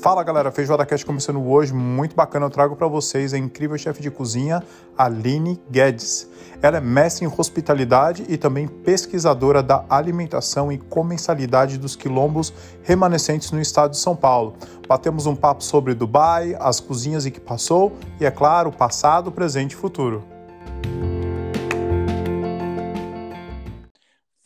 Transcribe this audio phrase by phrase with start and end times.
[0.00, 2.46] Fala galera, Feijoada Cast começando hoje, muito bacana.
[2.46, 4.62] Eu trago para vocês a incrível chefe de cozinha
[4.96, 6.26] Aline Guedes.
[6.62, 12.50] Ela é mestre em hospitalidade e também pesquisadora da alimentação e comensalidade dos quilombos
[12.82, 14.54] remanescentes no estado de São Paulo.
[14.88, 19.72] Batemos um papo sobre Dubai, as cozinhas e que passou e, é claro, passado, presente
[19.72, 20.24] e futuro.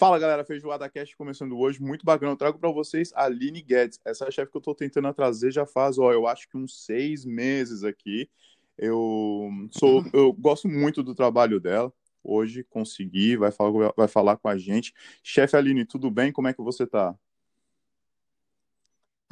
[0.04, 2.30] Fala galera, Feijoada Cast começando hoje, muito bacana.
[2.30, 5.10] Eu trago para vocês a Aline Guedes, essa é a chefe que eu estou tentando
[5.14, 8.28] trazer já faz, ó, eu acho que uns seis meses aqui.
[8.76, 11.90] Eu sou, eu gosto muito do trabalho dela.
[12.22, 14.92] Hoje consegui, vai falar, vai falar com a gente.
[15.22, 16.30] Chefe Aline, tudo bem?
[16.30, 17.14] Como é que você tá?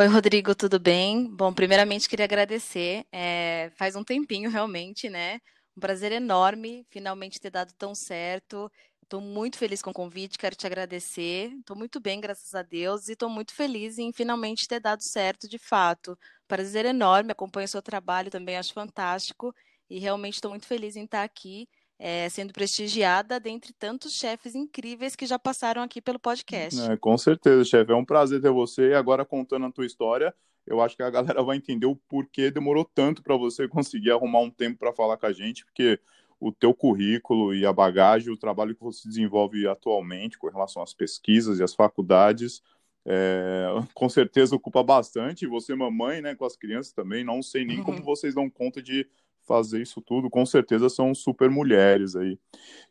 [0.01, 1.29] Oi, Rodrigo, tudo bem?
[1.29, 3.05] Bom, primeiramente queria agradecer.
[3.13, 5.39] É, faz um tempinho realmente, né?
[5.77, 8.73] Um prazer enorme finalmente ter dado tão certo.
[9.13, 11.53] Estou muito feliz com o convite, quero te agradecer.
[11.59, 15.47] Estou muito bem, graças a Deus, e estou muito feliz em finalmente ter dado certo
[15.47, 16.17] de fato.
[16.49, 19.55] Prazer enorme, acompanho o seu trabalho também, acho fantástico,
[19.91, 21.69] e realmente estou muito feliz em estar aqui,
[21.99, 26.81] é, sendo prestigiada dentre tantos chefes incríveis que já passaram aqui pelo podcast.
[26.81, 27.93] É, com certeza, chefe.
[27.93, 28.93] É um prazer ter você.
[28.93, 30.35] E agora, contando a tua história,
[30.67, 34.41] eu acho que a galera vai entender o porquê demorou tanto para você conseguir arrumar
[34.41, 36.01] um tempo para falar com a gente, porque
[36.43, 40.93] o teu currículo e a bagagem, o trabalho que você desenvolve atualmente com relação às
[40.93, 42.61] pesquisas e às faculdades,
[43.07, 45.47] é, com certeza ocupa bastante.
[45.47, 47.85] Você, mamãe, né, com as crianças também, não sei nem uhum.
[47.85, 49.09] como vocês dão conta de
[49.47, 50.29] fazer isso tudo.
[50.29, 52.37] Com certeza são super mulheres aí.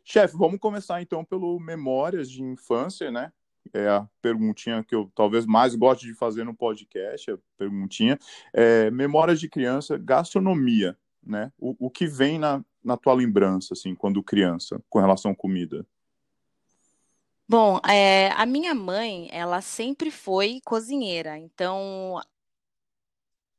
[0.02, 3.30] Chefe, vamos começar então pelo Memórias de Infância, né?
[3.74, 8.18] É a perguntinha que eu talvez mais goste de fazer no podcast, a perguntinha.
[8.52, 11.52] É, memórias de criança, gastronomia, né?
[11.58, 15.86] O, o que vem na, na tua lembrança, assim, quando criança, com relação à comida?
[17.48, 22.20] Bom, é, a minha mãe, ela sempre foi cozinheira, então,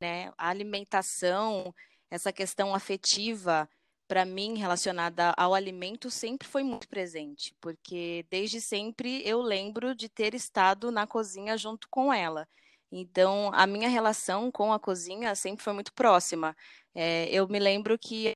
[0.00, 1.72] né, a alimentação,
[2.10, 3.68] essa questão afetiva,
[4.08, 10.08] para mim, relacionada ao alimento, sempre foi muito presente, porque desde sempre eu lembro de
[10.08, 12.46] ter estado na cozinha junto com ela.
[12.90, 16.56] Então, a minha relação com a cozinha sempre foi muito próxima.
[16.94, 18.34] É, eu me lembro que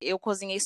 [0.00, 0.58] eu cozinhei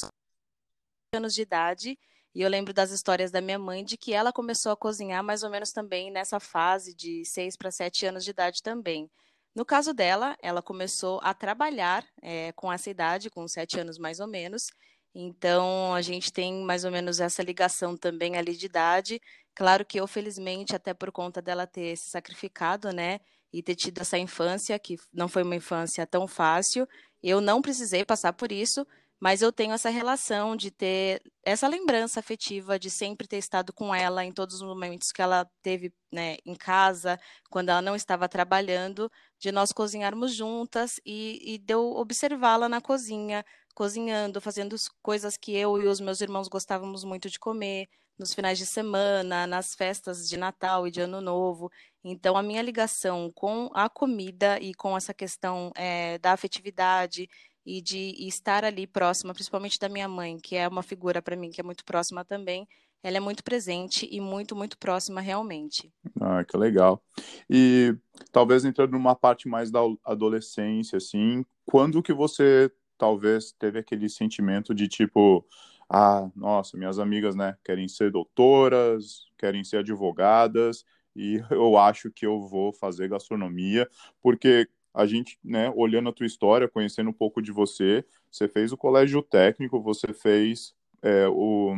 [1.14, 1.98] anos de idade
[2.34, 5.42] e eu lembro das histórias da minha mãe de que ela começou a cozinhar mais
[5.42, 9.10] ou menos também nessa fase de 6 para 7 anos de idade também.
[9.54, 14.18] No caso dela, ela começou a trabalhar é, com essa idade, com 7 anos mais
[14.18, 14.68] ou menos.
[15.14, 19.20] Então, a gente tem mais ou menos essa ligação também ali de idade.
[19.54, 23.20] Claro que eu, felizmente, até por conta dela ter se sacrificado, né,
[23.52, 26.88] e ter tido essa infância, que não foi uma infância tão fácil,
[27.22, 28.86] eu não precisei passar por isso,
[29.22, 33.94] mas eu tenho essa relação de ter essa lembrança afetiva de sempre ter estado com
[33.94, 38.28] ela em todos os momentos que ela teve né, em casa, quando ela não estava
[38.28, 43.44] trabalhando, de nós cozinharmos juntas e, e de eu observá-la na cozinha,
[43.76, 47.88] cozinhando, fazendo coisas que eu e os meus irmãos gostávamos muito de comer,
[48.18, 51.70] nos finais de semana, nas festas de Natal e de Ano Novo.
[52.04, 57.28] Então, a minha ligação com a comida e com essa questão é, da afetividade
[57.64, 61.50] e de estar ali próxima, principalmente da minha mãe, que é uma figura para mim
[61.50, 62.66] que é muito próxima também.
[63.02, 65.92] Ela é muito presente e muito, muito próxima realmente.
[66.20, 67.02] Ah, que legal.
[67.50, 67.96] E
[68.30, 74.72] talvez entrando numa parte mais da adolescência, assim, quando que você talvez teve aquele sentimento
[74.72, 75.44] de tipo,
[75.90, 80.84] ah, nossa, minhas amigas, né, querem ser doutoras, querem ser advogadas,
[81.14, 83.90] e eu acho que eu vou fazer gastronomia,
[84.20, 88.72] porque a gente, né, olhando a tua história, conhecendo um pouco de você, você fez
[88.72, 91.74] o colégio técnico, você fez é, o,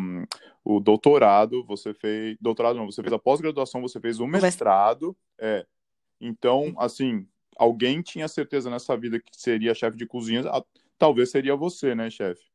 [0.65, 2.37] o doutorado, você fez.
[2.41, 5.17] Doutorado não, você fez a pós-graduação, você fez o mestrado.
[5.39, 5.67] É.
[6.21, 7.27] Então, assim,
[7.57, 10.43] alguém tinha certeza nessa vida que seria chefe de cozinha,
[10.99, 12.54] talvez seria você, né, chefe?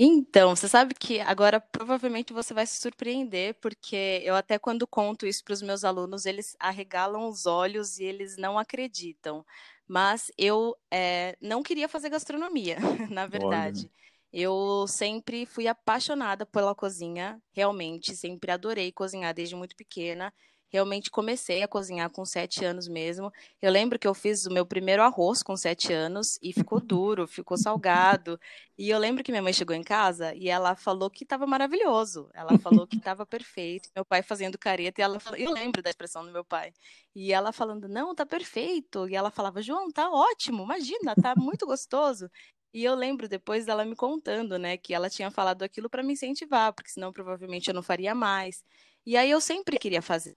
[0.00, 5.26] Então, você sabe que agora provavelmente você vai se surpreender, porque eu até quando conto
[5.26, 9.44] isso para os meus alunos, eles arregalam os olhos e eles não acreditam.
[9.88, 12.76] Mas eu é, não queria fazer gastronomia,
[13.10, 13.90] na verdade.
[13.90, 13.98] Olha.
[14.32, 20.32] Eu sempre fui apaixonada pela cozinha, realmente, sempre adorei cozinhar desde muito pequena
[20.70, 23.32] realmente comecei a cozinhar com sete anos mesmo.
[23.60, 27.26] Eu lembro que eu fiz o meu primeiro arroz com sete anos e ficou duro,
[27.26, 28.38] ficou salgado.
[28.76, 32.30] E eu lembro que minha mãe chegou em casa e ela falou que estava maravilhoso.
[32.34, 33.88] Ela falou que estava perfeito.
[33.94, 36.72] Meu pai fazendo careta e ela falou, eu lembro da expressão do meu pai.
[37.14, 39.08] E ela falando, não, tá perfeito.
[39.08, 42.30] E ela falava, João, tá ótimo, imagina, tá muito gostoso.
[42.72, 46.12] E eu lembro depois dela me contando, né, que ela tinha falado aquilo para me
[46.12, 48.62] incentivar, porque senão provavelmente eu não faria mais.
[49.06, 50.36] E aí eu sempre queria fazer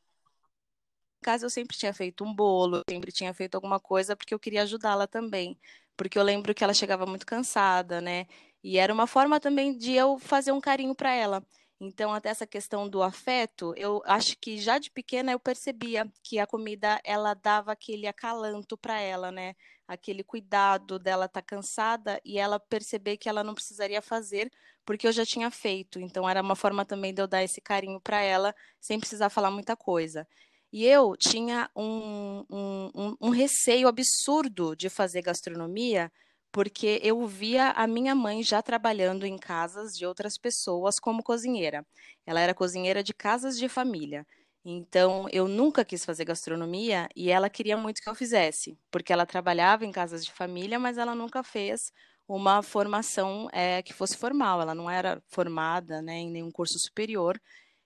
[1.22, 4.64] casa eu sempre tinha feito um bolo, sempre tinha feito alguma coisa porque eu queria
[4.64, 5.58] ajudá-la também.
[5.96, 8.28] Porque eu lembro que ela chegava muito cansada, né?
[8.64, 11.44] E era uma forma também de eu fazer um carinho para ela.
[11.84, 16.38] Então, até essa questão do afeto, eu acho que já de pequena eu percebia que
[16.38, 19.56] a comida ela dava aquele acalanto para ela, né?
[19.88, 24.52] Aquele cuidado dela estar tá cansada e ela perceber que ela não precisaria fazer
[24.86, 26.00] porque eu já tinha feito.
[26.00, 29.50] Então, era uma forma também de eu dar esse carinho para ela sem precisar falar
[29.50, 30.28] muita coisa.
[30.72, 36.12] E eu tinha um, um, um, receio absurdo de fazer gastronomia
[36.52, 41.86] porque eu via a minha mãe já trabalhando em casas de outras pessoas como cozinheira.
[42.26, 44.26] Ela era cozinheira de casas de família.
[44.64, 49.26] Então, eu nunca quis fazer gastronomia e ela queria muito que eu fizesse, porque ela
[49.26, 51.92] trabalhava em casas de família, mas ela nunca fez
[52.28, 54.62] uma formação é, que fosse formal.
[54.62, 57.42] Ela não era formada né, em nenhum curso superior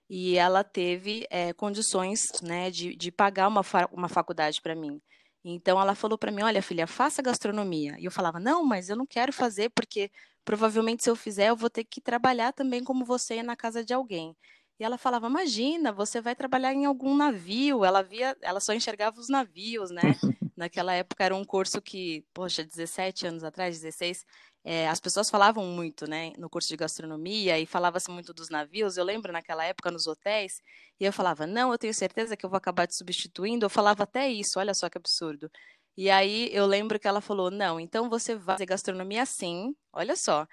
[0.08, 5.00] e ela teve é, condições né, de, de pagar uma, fa uma faculdade para mim.
[5.44, 7.96] Então ela falou para mim: Olha, filha, faça gastronomia.
[7.98, 10.10] E eu falava: Não, mas eu não quero fazer porque
[10.44, 13.94] provavelmente se eu fizer eu vou ter que trabalhar também como você na casa de
[13.94, 14.36] alguém.
[14.78, 17.84] E ela falava: Imagina, você vai trabalhar em algum navio.
[17.84, 20.02] Ela via, ela só enxergava os navios, né?
[20.56, 24.24] Naquela época era um curso que, poxa, 17 anos atrás, 16,
[24.68, 28.96] é, as pessoas falavam muito, né, no curso de gastronomia e falava-se muito dos navios.
[28.96, 30.60] Eu lembro naquela época nos hotéis
[30.98, 33.64] e eu falava, não, eu tenho certeza que eu vou acabar te substituindo.
[33.64, 35.48] Eu falava até isso, olha só que absurdo.
[35.96, 40.16] E aí eu lembro que ela falou, não, então você vai fazer gastronomia sim, olha
[40.16, 40.44] só.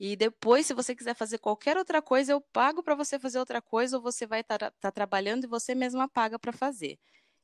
[0.00, 3.62] E depois, se você quiser fazer qualquer outra coisa, eu pago para você fazer outra
[3.62, 6.98] coisa ou você vai estar tá, tá trabalhando e você mesma paga para fazer.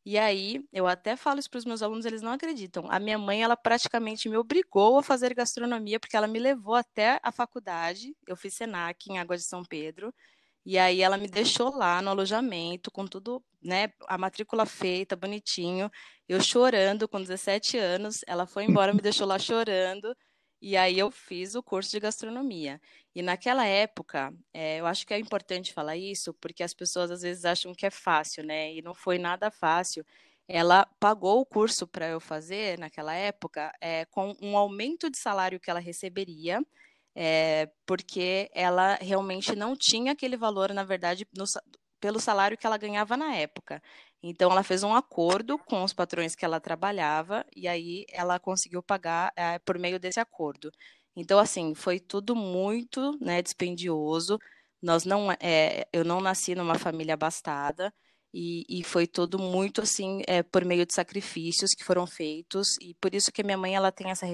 [0.09, 2.87] E aí, eu até falo isso para os meus alunos, eles não acreditam.
[2.89, 7.19] A minha mãe, ela praticamente me obrigou a fazer gastronomia, porque ela me levou até
[7.25, 8.17] a faculdade.
[8.25, 10.15] Eu fiz SENAC em Água de São Pedro.
[10.65, 15.91] E aí ela me deixou lá no alojamento, com tudo, né, a matrícula feita, bonitinho.
[16.29, 20.17] Eu chorando com 17 anos, ela foi embora, me deixou lá chorando.
[20.61, 22.81] E aí eu fiz o curso de gastronomia.
[23.15, 27.23] E naquela época, é, eu acho que é importante falar isso, porque as pessoas às
[27.23, 28.73] vezes acham que é fácil, né?
[28.75, 30.05] E não foi nada fácil.
[30.49, 35.61] Ela pagou o curso para eu fazer naquela época é, com um aumento de salário
[35.61, 36.61] que ela receberia,
[37.15, 41.45] é, porque ela realmente não tinha aquele valor, na verdade, no,
[42.01, 43.83] pelo salário que ela ganhava na época.
[44.23, 48.83] Então, ela fez um acordo com os patrões que ela trabalhava e aí ela conseguiu
[48.83, 50.71] pagar é, por meio desse acordo.
[51.17, 54.39] Então, assim, foi tudo muito né, dispendioso.
[54.83, 57.93] Nós não, é, eu não nasci numa família abastada
[58.35, 62.95] e, e foi tudo muito assim é, por meio de sacrifícios que foram feitos e
[63.01, 64.27] por isso que minha mãe ela tem essa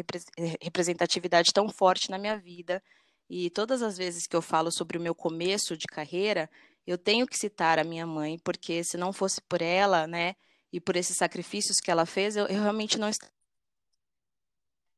[0.60, 2.82] representatividade tão forte na minha vida.
[3.30, 6.50] E todas as vezes que eu falo sobre o meu começo de carreira,
[6.86, 10.34] eu tenho que citar a minha mãe, porque se não fosse por ela, né,
[10.72, 13.42] e por esses sacrifícios que ela fez, eu, eu realmente não estaria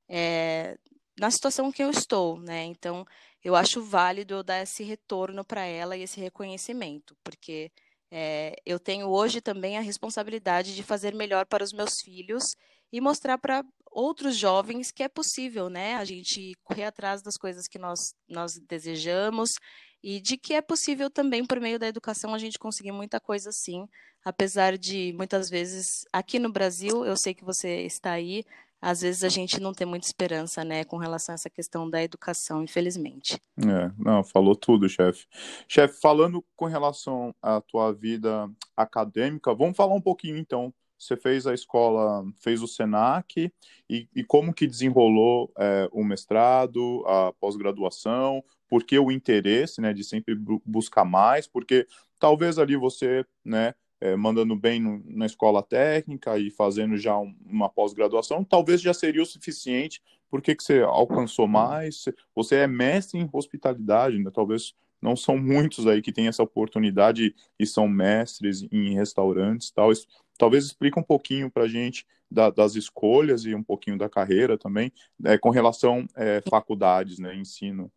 [0.09, 0.79] é,
[1.19, 2.65] na situação que eu estou, né?
[2.65, 3.07] Então,
[3.43, 7.71] eu acho válido eu dar esse retorno para ela e esse reconhecimento, porque
[8.11, 12.57] é, eu tenho hoje também a responsabilidade de fazer melhor para os meus filhos
[12.93, 13.65] e mostrar para
[13.95, 15.95] outros jovens que é possível, né?
[15.95, 19.53] A gente correr atrás das coisas que nós, nós desejamos
[20.03, 23.51] e de que é possível também, por meio da educação, a gente conseguir muita coisa
[23.51, 23.87] sim,
[24.23, 28.45] apesar de muitas vezes, aqui no Brasil, eu sei que você está aí,
[28.83, 32.03] às vezes a gente não tem muita esperança, né, com relação a essa questão da
[32.03, 33.41] educação, infelizmente.
[33.59, 35.27] É, não, falou tudo, chefe.
[35.67, 40.73] Chefe, falando com relação à tua vida acadêmica, vamos falar um pouquinho então.
[40.99, 43.53] Você fez a escola, fez o Senac
[43.89, 50.03] e, e como que desenrolou é, o mestrado, a pós-graduação, porque o interesse, né, de
[50.03, 50.35] sempre
[50.65, 51.87] buscar mais, porque
[52.19, 57.35] talvez ali você, né, é, mandando bem no, na escola técnica e fazendo já um,
[57.47, 60.03] uma pós-graduação, talvez já seria o suficiente.
[60.31, 62.05] Por que, que você alcançou mais?
[62.35, 64.31] Você é mestre em hospitalidade, né?
[64.35, 64.75] Talvez
[65.05, 69.91] não são muitos aí que têm essa oportunidade e são mestres em restaurantes tal.
[70.39, 74.57] Talvez explique um pouquinho para a gente da, das escolhas e um pouquinho da carreira
[74.57, 74.91] também,
[75.23, 77.93] é, com relação é, faculdades, né, ensino.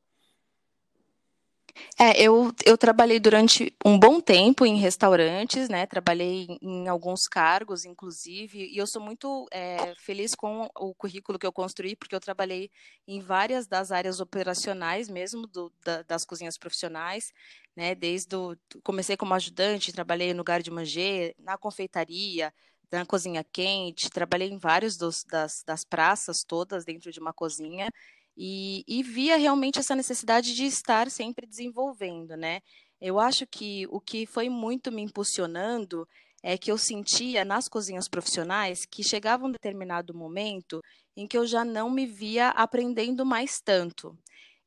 [2.00, 5.86] É, eu, eu trabalhei durante um bom tempo em restaurantes, né?
[5.86, 11.46] Trabalhei em alguns cargos, inclusive, e eu sou muito é, feliz com o currículo que
[11.46, 12.70] eu construí, porque eu trabalhei
[13.08, 17.32] em várias das áreas operacionais mesmo do, da, das cozinhas profissionais,
[17.76, 17.96] né?
[17.96, 22.54] Desde o, comecei como ajudante, trabalhei no lugar de manger, na confeitaria,
[22.92, 27.90] na cozinha quente, trabalhei em vários dos, das, das praças todas dentro de uma cozinha
[28.38, 32.62] e, e via realmente essa necessidade de estar sempre desenvolvendo, né?
[33.02, 36.08] Eu acho que o que foi muito me impulsionando
[36.44, 40.82] é que eu sentia nas cozinhas profissionais que chegava um determinado momento
[41.16, 44.18] em que eu já não me via aprendendo mais tanto.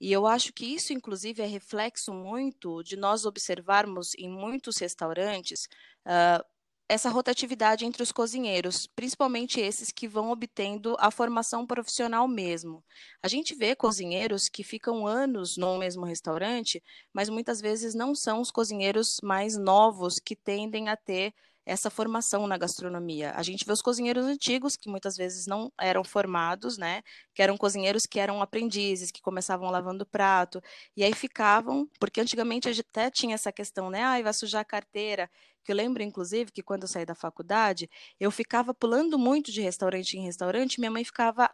[0.01, 5.69] E eu acho que isso, inclusive, é reflexo muito de nós observarmos em muitos restaurantes
[6.07, 6.45] uh,
[6.91, 12.85] essa rotatividade entre os cozinheiros, principalmente esses que vão obtendo a formação profissional mesmo.
[13.23, 16.83] A gente vê cozinheiros que ficam anos no mesmo restaurante,
[17.13, 21.33] mas muitas vezes não são os cozinheiros mais novos que tendem a ter
[21.65, 23.33] essa formação na gastronomia.
[23.37, 27.03] A gente vê os cozinheiros antigos, que muitas vezes não eram formados, né?
[27.35, 30.61] Que eram cozinheiros que eram aprendizes, que começavam lavando prato,
[30.97, 34.03] e aí ficavam, porque antigamente até tinha essa questão, né?
[34.03, 35.31] Ah, vai sujar a carteira.
[35.65, 37.89] Que eu lembro, inclusive, que quando eu saí da faculdade,
[38.19, 41.51] eu ficava pulando muito de restaurante em restaurante, minha mãe ficava,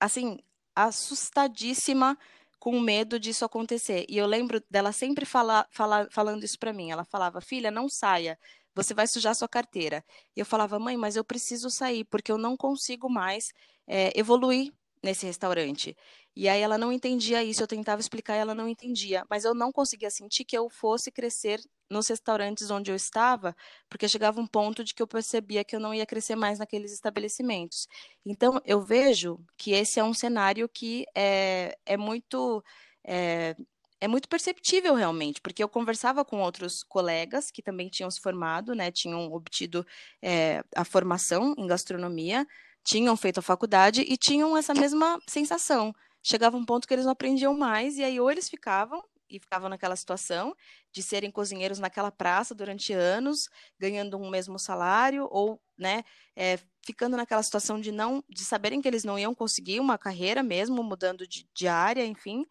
[0.00, 0.38] assim,
[0.74, 2.18] assustadíssima
[2.58, 4.04] com medo disso acontecer.
[4.08, 5.68] E eu lembro dela sempre falar,
[6.10, 6.90] falando isso para mim.
[6.90, 8.38] Ela falava: "Filha, não saia
[8.76, 10.04] você vai sujar sua carteira.
[10.36, 13.52] E eu falava, mãe, mas eu preciso sair, porque eu não consigo mais
[13.86, 14.70] é, evoluir
[15.02, 15.96] nesse restaurante.
[16.34, 19.24] E aí ela não entendia isso, eu tentava explicar e ela não entendia.
[19.30, 23.56] Mas eu não conseguia sentir que eu fosse crescer nos restaurantes onde eu estava,
[23.88, 26.92] porque chegava um ponto de que eu percebia que eu não ia crescer mais naqueles
[26.92, 27.88] estabelecimentos.
[28.26, 32.62] Então, eu vejo que esse é um cenário que é, é muito.
[33.02, 33.56] É,
[34.00, 38.74] é muito perceptível realmente, porque eu conversava com outros colegas que também tinham se formado,
[38.74, 39.86] né, tinham obtido
[40.22, 42.46] é, a formação em gastronomia,
[42.84, 45.94] tinham feito a faculdade e tinham essa mesma sensação.
[46.22, 49.68] Chegava um ponto que eles não aprendiam mais, e aí ou eles ficavam e ficavam
[49.68, 50.54] naquela situação
[50.92, 53.48] de serem cozinheiros naquela praça durante anos,
[53.78, 58.88] ganhando um mesmo salário, ou né, é, ficando naquela situação de não de saberem que
[58.88, 62.46] eles não iam conseguir uma carreira mesmo, mudando de, de área, enfim,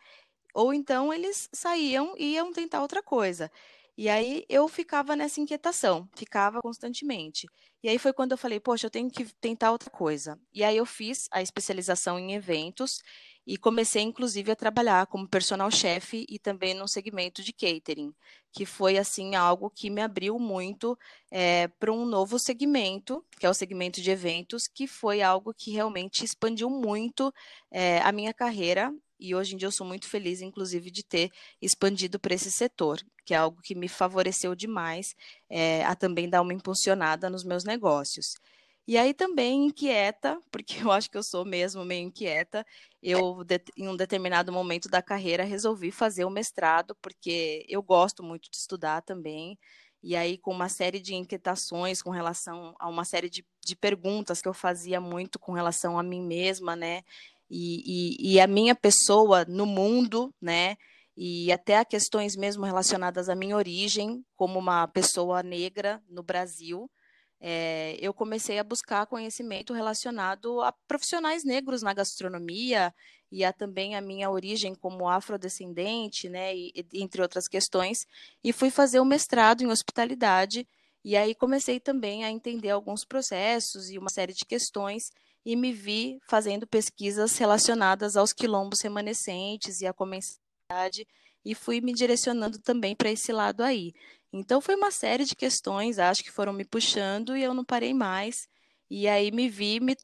[0.56, 3.52] ou então eles saíam e iam tentar outra coisa.
[3.98, 7.48] E aí eu ficava nessa inquietação, ficava constantemente.
[7.84, 10.40] E aí foi quando eu falei, poxa, eu tenho que tentar outra coisa.
[10.54, 13.02] E aí eu fiz a especialização em eventos
[13.46, 18.14] e comecei inclusive a trabalhar como personal chef e também no segmento de catering,
[18.52, 20.98] que foi assim algo que me abriu muito
[21.30, 25.72] é, para um novo segmento, que é o segmento de eventos, que foi algo que
[25.72, 27.32] realmente expandiu muito
[27.72, 31.32] é, a minha carreira e hoje em dia eu sou muito feliz, inclusive, de ter
[31.62, 35.16] expandido para esse setor, que é algo que me favoreceu demais
[35.50, 38.36] é, a também dar uma impulsionada nos meus negócios.
[38.88, 42.66] E aí também inquieta, porque eu acho que eu sou mesmo meio inquieta,
[43.02, 43.44] eu,
[43.78, 48.58] em um determinado momento da carreira, resolvi fazer o mestrado, porque eu gosto muito de
[48.58, 49.58] estudar também,
[50.04, 54.40] e aí com uma série de inquietações com relação a uma série de, de perguntas
[54.40, 57.02] que eu fazia muito com relação a mim mesma, né?
[57.50, 60.76] E, e, e a minha pessoa no mundo, né?
[61.18, 66.90] E até a questões mesmo relacionadas à minha origem, como uma pessoa negra no Brasil,
[67.40, 72.94] é, eu comecei a buscar conhecimento relacionado a profissionais negros na gastronomia
[73.32, 78.06] e a também a minha origem como afrodescendente, né, e, entre outras questões,
[78.44, 80.68] e fui fazer o mestrado em hospitalidade,
[81.04, 85.12] e aí comecei também a entender alguns processos e uma série de questões
[85.46, 91.08] e me vi fazendo pesquisas relacionadas aos quilombos remanescentes e à comensalidade
[91.46, 93.94] e fui me direcionando também para esse lado aí.
[94.34, 97.94] Então foi uma série de questões, acho que foram me puxando e eu não parei
[97.94, 98.48] mais.
[98.90, 99.96] E aí me vi me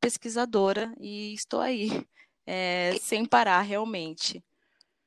[0.00, 1.88] pesquisadora e estou aí,
[2.46, 4.44] é, sem parar realmente.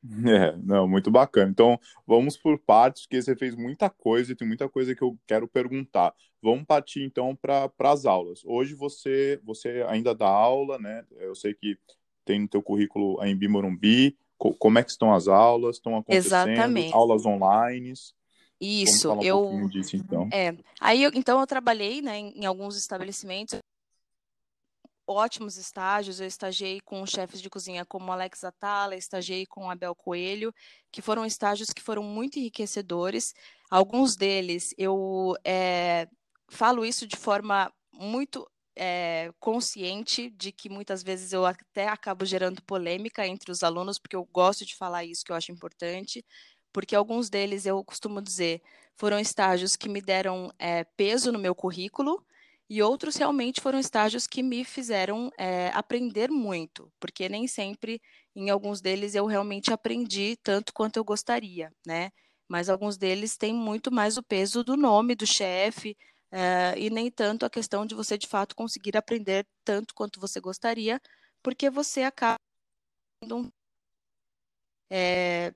[0.25, 1.51] É, não, muito bacana.
[1.51, 5.17] Então, vamos por partes, porque você fez muita coisa e tem muita coisa que eu
[5.27, 6.13] quero perguntar.
[6.41, 8.41] Vamos partir então para as aulas.
[8.45, 11.03] Hoje você você ainda dá aula, né?
[11.19, 11.77] Eu sei que
[12.23, 14.17] tem no teu currículo a Embi Morumbi.
[14.37, 15.75] Co como é que estão as aulas?
[15.75, 16.49] Estão acontecendo?
[16.49, 16.93] Exatamente.
[16.93, 17.93] Aulas online?
[18.61, 19.67] Isso, um eu.
[19.69, 20.29] Disso, então.
[20.31, 20.55] É.
[20.79, 23.59] Aí então eu trabalhei né, em alguns estabelecimentos
[25.09, 26.19] ótimos estágios.
[26.19, 30.53] Eu estagiei com chefes de cozinha como Alex Atala, estagiei com Abel Coelho,
[30.91, 33.33] que foram estágios que foram muito enriquecedores.
[33.69, 36.07] Alguns deles eu é,
[36.49, 42.61] falo isso de forma muito é, consciente de que muitas vezes eu até acabo gerando
[42.63, 46.23] polêmica entre os alunos, porque eu gosto de falar isso que eu acho importante,
[46.71, 48.61] porque alguns deles eu costumo dizer
[48.95, 52.23] foram estágios que me deram é, peso no meu currículo
[52.69, 58.01] e outros realmente foram estágios que me fizeram é, aprender muito, porque nem sempre,
[58.35, 62.11] em alguns deles, eu realmente aprendi tanto quanto eu gostaria, né?
[62.47, 65.97] Mas alguns deles têm muito mais o peso do nome do chefe,
[66.31, 70.39] é, e nem tanto a questão de você, de fato, conseguir aprender tanto quanto você
[70.39, 71.01] gostaria,
[71.43, 72.37] porque você acaba
[74.91, 75.53] é,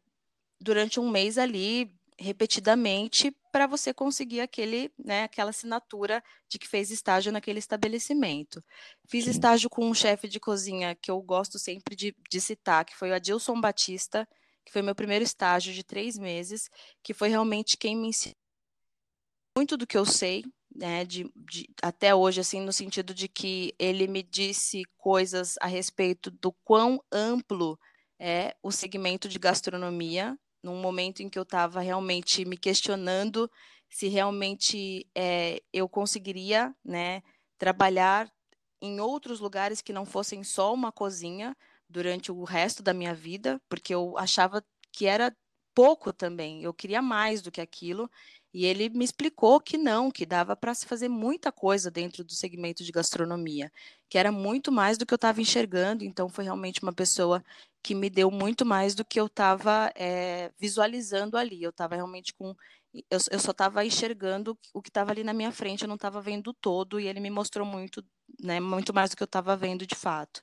[0.62, 6.90] durante um mês ali repetidamente para você conseguir aquele, né, aquela assinatura de que fez
[6.92, 8.64] estágio naquele estabelecimento.
[9.08, 9.32] Fiz Sim.
[9.32, 13.12] estágio com um chefe de cozinha que eu gosto sempre de, de citar, que foi
[13.12, 14.28] o Adilson Batista,
[14.66, 16.70] que foi meu primeiro estágio de três meses,
[17.04, 18.36] que foi realmente quem me ensinou
[19.56, 20.44] muito do que eu sei,
[20.76, 25.68] né, de, de, até hoje, assim, no sentido de que ele me disse coisas a
[25.68, 27.78] respeito do quão amplo
[28.20, 33.52] é o segmento de gastronomia, num momento em que eu estava realmente me questionando
[33.90, 37.22] se realmente é, eu conseguiria, né,
[37.60, 38.32] trabalhar
[38.82, 41.56] em outros lugares que não fossem só uma cozinha
[41.88, 45.36] durante o resto da minha vida, porque eu achava que era
[45.76, 48.10] pouco também, eu queria mais do que aquilo
[48.54, 52.34] e ele me explicou que não, que dava para se fazer muita coisa dentro do
[52.34, 53.72] segmento de gastronomia,
[54.08, 56.04] que era muito mais do que eu estava enxergando.
[56.04, 57.44] Então, foi realmente uma pessoa
[57.84, 61.62] que me deu muito mais do que eu estava é, visualizando ali.
[61.62, 62.56] Eu estava realmente com.
[63.10, 66.22] Eu, eu só estava enxergando o que estava ali na minha frente, eu não estava
[66.22, 68.06] vendo todo, e ele me mostrou muito,
[68.42, 70.42] né, muito mais do que eu estava vendo de fato.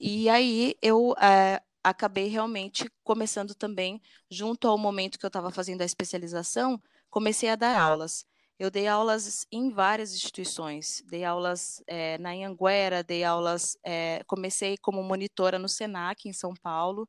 [0.00, 5.82] E aí eu é, acabei realmente começando também, junto ao momento que eu estava fazendo
[5.82, 8.26] a especialização, comecei a dar aulas.
[8.62, 14.76] Eu dei aulas em várias instituições, dei aulas é, na Anhanguera, dei aulas, é, comecei
[14.78, 17.08] como monitora no Senac, em São Paulo,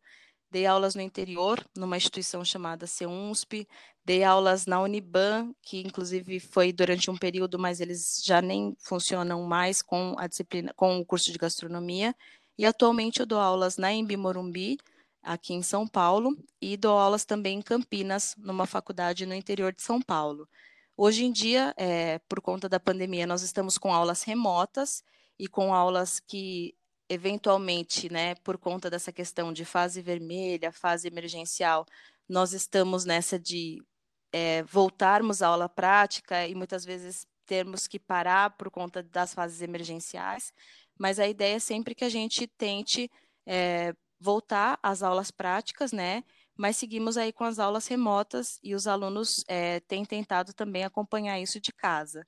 [0.49, 3.67] dei aulas no interior, numa instituição chamada CEUNSP,
[4.03, 9.43] dei aulas na Uniban, que inclusive foi durante um período, mas eles já nem funcionam
[9.43, 12.15] mais com a disciplina, com o curso de gastronomia,
[12.57, 14.79] e atualmente eu dou aulas na Embi Morumbi,
[15.21, 19.83] aqui em São Paulo, e dou aulas também em Campinas, numa faculdade no interior de
[19.83, 20.49] São Paulo.
[20.95, 25.03] Hoje em dia, é, por conta da pandemia, nós estamos com aulas remotas
[25.39, 26.75] e com aulas que,
[27.09, 31.85] eventualmente, né, por conta dessa questão de fase vermelha, fase emergencial,
[32.29, 33.83] nós estamos nessa de
[34.31, 39.61] é, voltarmos à aula prática e muitas vezes termos que parar por conta das fases
[39.61, 40.53] emergenciais,
[40.97, 43.09] mas a ideia é sempre que a gente tente
[43.47, 46.23] é, voltar às aulas práticas, né?
[46.55, 51.39] Mas seguimos aí com as aulas remotas e os alunos é, têm tentado também acompanhar
[51.39, 52.23] isso de casa.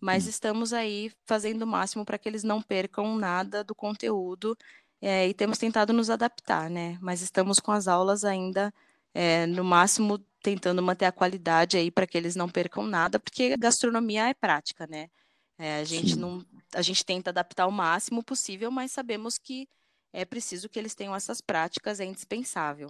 [0.00, 0.30] Mas hum.
[0.30, 4.56] estamos aí fazendo o máximo para que eles não percam nada do conteúdo
[5.00, 6.98] é, e temos tentado nos adaptar, né?
[7.00, 8.72] Mas estamos com as aulas ainda,
[9.14, 13.56] é, no máximo, tentando manter a qualidade aí para que eles não percam nada, porque
[13.56, 15.08] gastronomia é prática, né?
[15.58, 16.42] a gente não,
[16.74, 19.68] a gente tenta adaptar o máximo possível, mas sabemos que
[20.10, 22.88] é preciso que eles tenham essas práticas, é indispensável.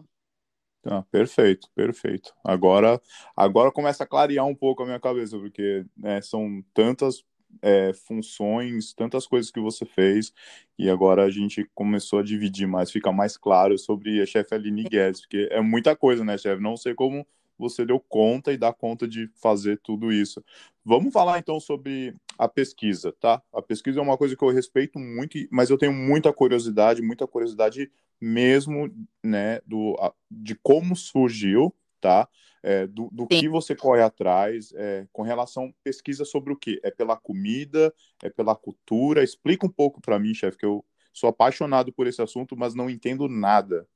[0.85, 2.33] Ah, perfeito, perfeito.
[2.45, 3.01] Agora,
[3.37, 7.23] agora começa a clarear um pouco a minha cabeça, porque né, são tantas
[7.61, 10.33] é, funções, tantas coisas que você fez,
[10.79, 14.85] e agora a gente começou a dividir mais, fica mais claro sobre a chefe Aline
[14.85, 16.63] Guedes, porque é muita coisa, né, chefe?
[16.63, 17.27] Não sei como
[17.61, 20.43] você deu conta e dá conta de fazer tudo isso.
[20.85, 23.43] Vamos falar então sobre a pesquisa, tá?
[23.53, 27.27] A pesquisa é uma coisa que eu respeito muito, mas eu tenho muita curiosidade, muita
[27.27, 28.91] curiosidade mesmo,
[29.23, 29.97] né, do,
[30.31, 32.29] de como surgiu, tá?
[32.63, 36.79] É, do, do que você corre atrás, é, com relação pesquisa sobre o que?
[36.83, 37.93] É pela comida,
[38.23, 39.25] é pela cultura?
[39.25, 42.91] Explica um pouco para mim, chefe, que eu sou apaixonado por esse assunto, mas não
[42.91, 43.87] entendo nada.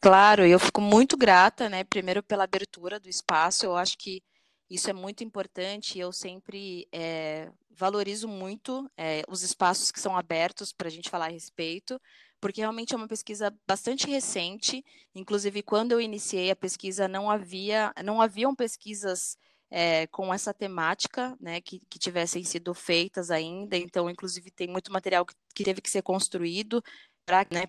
[0.00, 1.82] Claro, eu fico muito grata, né?
[1.84, 3.66] Primeiro pela abertura do espaço.
[3.66, 4.22] Eu acho que
[4.70, 5.98] isso é muito importante.
[5.98, 11.26] Eu sempre é, valorizo muito é, os espaços que são abertos para a gente falar
[11.26, 12.00] a respeito,
[12.40, 14.84] porque realmente é uma pesquisa bastante recente.
[15.14, 19.36] Inclusive, quando eu iniciei a pesquisa, não havia, não haviam pesquisas
[19.70, 23.76] é, com essa temática, né, que, que tivessem sido feitas ainda.
[23.76, 26.82] Então, inclusive, tem muito material que, que teve que ser construído
[27.28, 27.64] para né,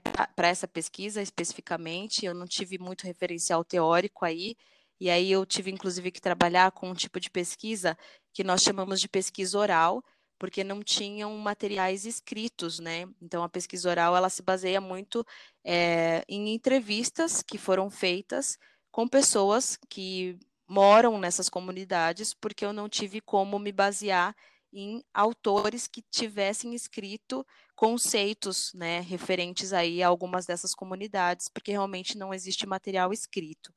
[0.50, 2.26] essa pesquisa especificamente.
[2.26, 4.56] Eu não tive muito referencial teórico aí,
[5.00, 7.98] e aí eu tive inclusive que trabalhar com um tipo de pesquisa
[8.34, 10.02] que nós chamamos de pesquisa oral,
[10.38, 13.06] porque não tinham materiais escritos, né?
[13.22, 15.26] Então a pesquisa oral ela se baseia muito
[15.64, 18.58] é, em entrevistas que foram feitas
[18.90, 24.34] com pessoas que moram nessas comunidades, porque eu não tive como me basear
[24.72, 27.46] em autores que tivessem escrito
[27.80, 33.74] conceitos né, referentes aí a algumas dessas comunidades, porque realmente não existe material escrito.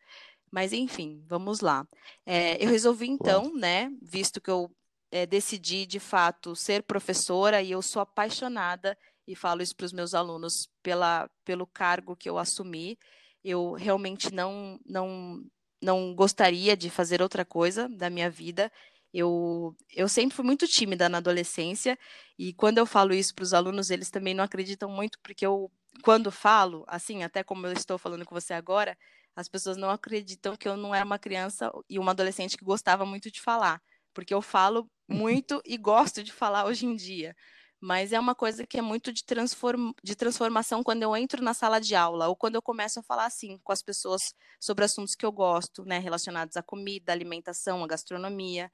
[0.51, 1.87] Mas enfim, vamos lá.
[2.27, 4.69] É, eu resolvi então, né, visto que eu
[5.13, 9.93] é, decidi de fato ser professora e eu sou apaixonada e falo isso para os
[9.93, 12.99] meus alunos pela, pelo cargo que eu assumi.
[13.45, 15.45] Eu realmente não, não,
[15.81, 18.69] não gostaria de fazer outra coisa da minha vida.
[19.13, 21.99] Eu, eu sempre fui muito tímida na adolescência
[22.39, 25.71] e quando eu falo isso para os alunos, eles também não acreditam muito, porque eu,
[26.03, 28.97] quando falo, assim, até como eu estou falando com você agora,
[29.37, 33.05] as pessoas não acreditam que eu não era uma criança e uma adolescente que gostava
[33.05, 33.81] muito de falar,
[34.15, 37.35] porque eu falo muito e gosto de falar hoje em dia.
[37.81, 39.91] Mas é uma coisa que é muito de, transform...
[40.05, 43.27] de transformação quando eu entro na sala de aula ou quando eu começo a falar
[43.27, 47.87] assim com as pessoas sobre assuntos que eu gosto, né, relacionados à comida, alimentação, à
[47.89, 48.71] gastronomia.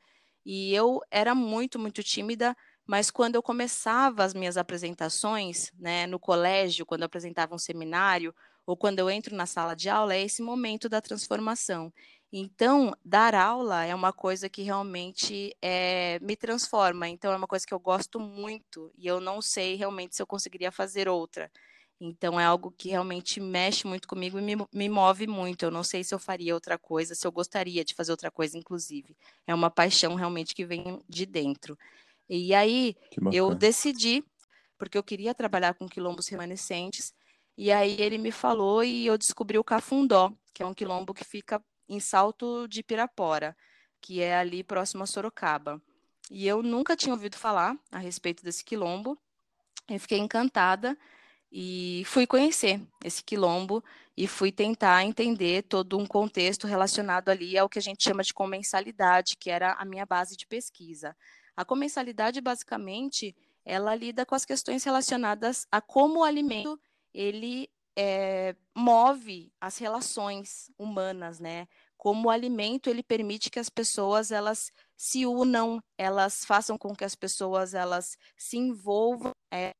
[0.50, 2.56] E eu era muito, muito tímida,
[2.86, 8.34] mas quando eu começava as minhas apresentações, né, no colégio, quando eu apresentava um seminário,
[8.66, 11.92] ou quando eu entro na sala de aula, é esse momento da transformação.
[12.32, 17.08] Então, dar aula é uma coisa que realmente é, me transforma.
[17.08, 20.26] Então, é uma coisa que eu gosto muito e eu não sei realmente se eu
[20.26, 21.50] conseguiria fazer outra.
[22.00, 25.64] Então, é algo que realmente mexe muito comigo e me, me move muito.
[25.64, 28.56] Eu não sei se eu faria outra coisa, se eu gostaria de fazer outra coisa,
[28.56, 29.16] inclusive.
[29.46, 31.76] É uma paixão realmente que vem de dentro.
[32.28, 32.94] E aí,
[33.32, 34.22] eu decidi,
[34.76, 37.12] porque eu queria trabalhar com quilombos remanescentes,
[37.56, 41.24] e aí ele me falou e eu descobri o Cafundó, que é um quilombo que
[41.24, 43.56] fica em Salto de Pirapora,
[44.00, 45.82] que é ali próximo a Sorocaba.
[46.30, 49.18] E eu nunca tinha ouvido falar a respeito desse quilombo.
[49.88, 50.96] Eu fiquei encantada
[51.50, 53.82] e fui conhecer esse quilombo
[54.16, 58.34] e fui tentar entender todo um contexto relacionado ali ao que a gente chama de
[58.34, 61.16] comensalidade, que era a minha base de pesquisa.
[61.56, 63.34] A comensalidade, basicamente,
[63.64, 66.78] ela lida com as questões relacionadas a como o alimento
[67.12, 71.66] ele é, move as relações humanas, né?
[71.96, 77.04] Como o alimento ele permite que as pessoas elas se unam, elas façam com que
[77.04, 79.74] as pessoas elas se envolvam é,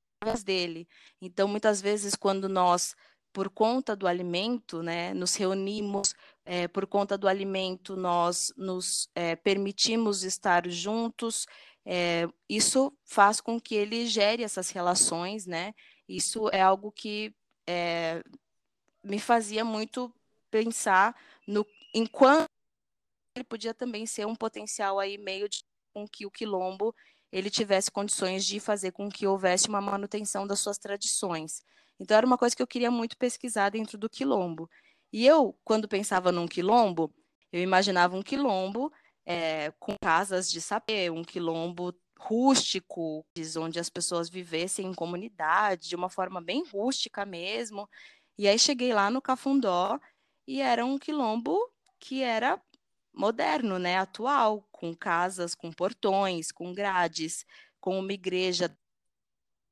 [0.45, 0.89] dele.
[1.21, 2.95] Então, muitas vezes, quando nós
[3.33, 9.37] por conta do alimento, né, nos reunimos, é, por conta do alimento, nós nos é,
[9.37, 11.47] permitimos estar juntos,
[11.85, 15.75] é, isso faz com que ele gere essas relações, né,
[16.09, 17.33] isso é algo que
[17.69, 18.23] é,
[19.05, 20.13] me fazia muito
[20.51, 21.15] pensar
[21.47, 22.49] no enquanto
[23.37, 26.95] ele podia também ser um potencial aí meio de com que o quilombo
[27.33, 31.63] ele tivesse condições de fazer com que houvesse uma manutenção das suas tradições.
[32.01, 34.69] Então era uma coisa que eu queria muito pesquisar dentro do quilombo.
[35.13, 37.13] E eu, quando pensava num quilombo,
[37.53, 38.93] eu imaginava um quilombo
[39.27, 43.25] é, com casas de sapê, um quilombo rústico,
[43.59, 47.89] onde as pessoas vivessem em comunidade, de uma forma bem rústica mesmo.
[48.37, 49.99] E aí cheguei lá no Cafundó
[50.47, 51.59] e era um quilombo
[52.01, 52.61] que era
[53.19, 57.45] moderno, né, atual, com casas, com portões, com grades,
[57.81, 58.75] com uma igreja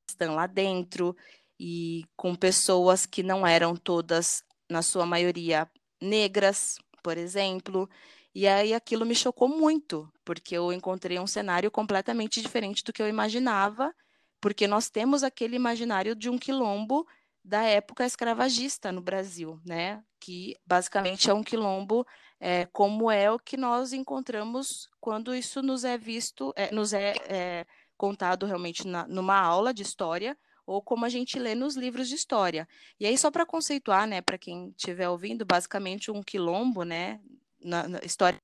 [0.09, 1.15] estão lá dentro
[1.59, 5.69] e com pessoas que não eram todas, na sua maioria,
[6.01, 7.89] negras, por exemplo.
[8.35, 13.01] E aí aquilo me chocou muito, porque eu encontrei um cenário completamente diferente do que
[13.01, 13.93] eu imaginava,
[14.41, 17.07] porque nós temos aquele imaginário de um quilombo
[17.43, 20.03] da época escravagista no Brasil, né?
[20.19, 22.05] Que basicamente é um quilombo
[22.39, 27.13] é, como é o que nós encontramos quando isso nos é visto, é, nos é,
[27.27, 27.65] é,
[27.97, 32.15] contado realmente na, numa aula de história ou como a gente lê nos livros de
[32.15, 32.67] história.
[32.99, 37.21] E aí só para conceituar, né, para quem estiver ouvindo, basicamente um quilombo, né,
[37.59, 38.39] na, na história.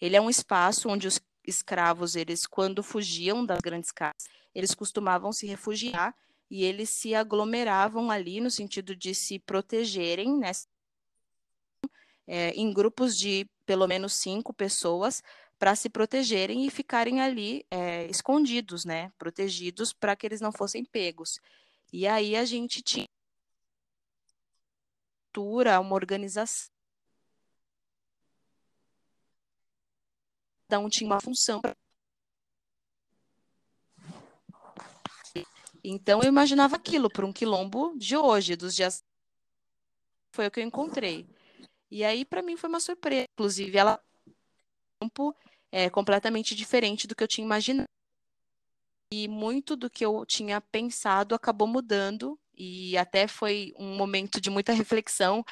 [0.00, 5.30] Ele é um espaço onde os escravos, eles, quando fugiam das grandes casas, eles costumavam
[5.30, 6.14] se refugiar
[6.50, 10.52] e eles se aglomeravam ali no sentido de se protegerem, né?
[12.30, 15.22] É, em grupos de pelo menos cinco pessoas
[15.58, 19.10] para se protegerem e ficarem ali é, escondidos, né?
[19.18, 21.40] Protegidos para que eles não fossem pegos.
[21.92, 23.08] E aí a gente tinha
[25.80, 26.68] uma organização
[30.76, 31.62] um tinha uma função.
[35.82, 39.02] Então eu imaginava aquilo para um quilombo de hoje, dos dias.
[40.32, 41.26] Foi o que eu encontrei.
[41.90, 43.26] E aí para mim foi uma surpresa.
[43.34, 44.00] Inclusive ela
[45.00, 45.34] campo
[45.70, 47.88] é completamente diferente do que eu tinha imaginado.
[49.12, 54.50] E muito do que eu tinha pensado acabou mudando e até foi um momento de
[54.50, 55.44] muita reflexão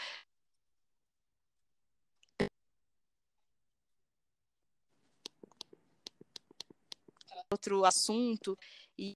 [7.51, 8.57] outro assunto
[8.99, 9.15] e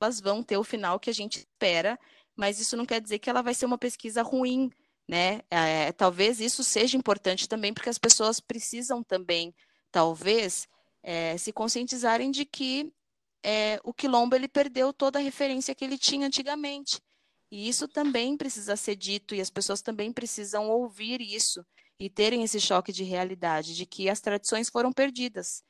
[0.00, 1.98] elas vão ter o final que a gente espera,
[2.36, 4.70] mas isso não quer dizer que ela vai ser uma pesquisa ruim,
[5.06, 5.42] né?
[5.50, 9.54] É, talvez isso seja importante também, porque as pessoas precisam também,
[9.90, 10.66] talvez,
[11.02, 12.92] é, se conscientizarem de que
[13.42, 17.00] é, o quilombo ele perdeu toda a referência que ele tinha antigamente.
[17.50, 21.64] E isso também precisa ser dito e as pessoas também precisam ouvir isso
[21.98, 25.62] e terem esse choque de realidade, de que as tradições foram perdidas.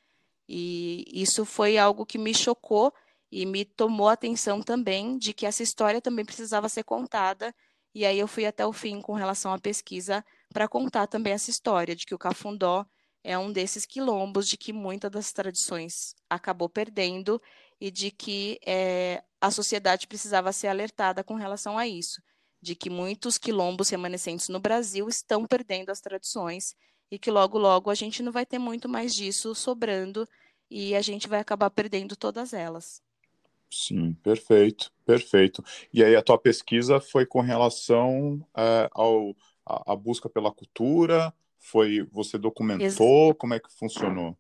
[0.49, 2.93] E isso foi algo que me chocou
[3.31, 7.55] e me tomou a atenção também de que essa história também precisava ser contada.
[7.95, 11.51] E aí eu fui até o fim com relação à pesquisa para contar também essa
[11.51, 12.85] história de que o Cafundó
[13.23, 17.41] é um desses quilombos de que muitas das tradições acabou perdendo
[17.81, 22.21] e de que é, a sociedade precisava ser alertada com relação a isso,
[22.61, 26.75] de que muitos quilombos remanescentes no Brasil estão perdendo as tradições
[27.11, 30.29] e que logo logo a gente não vai ter muito mais disso sobrando
[30.71, 33.03] e a gente vai acabar perdendo todas elas.
[33.71, 35.65] Sim, perfeito, perfeito.
[35.93, 41.33] E aí a tua pesquisa foi com relação é, ao a, a, busca pela cultura?
[41.59, 43.29] Foi você documentou?
[43.29, 44.37] Ex como é que funcionou?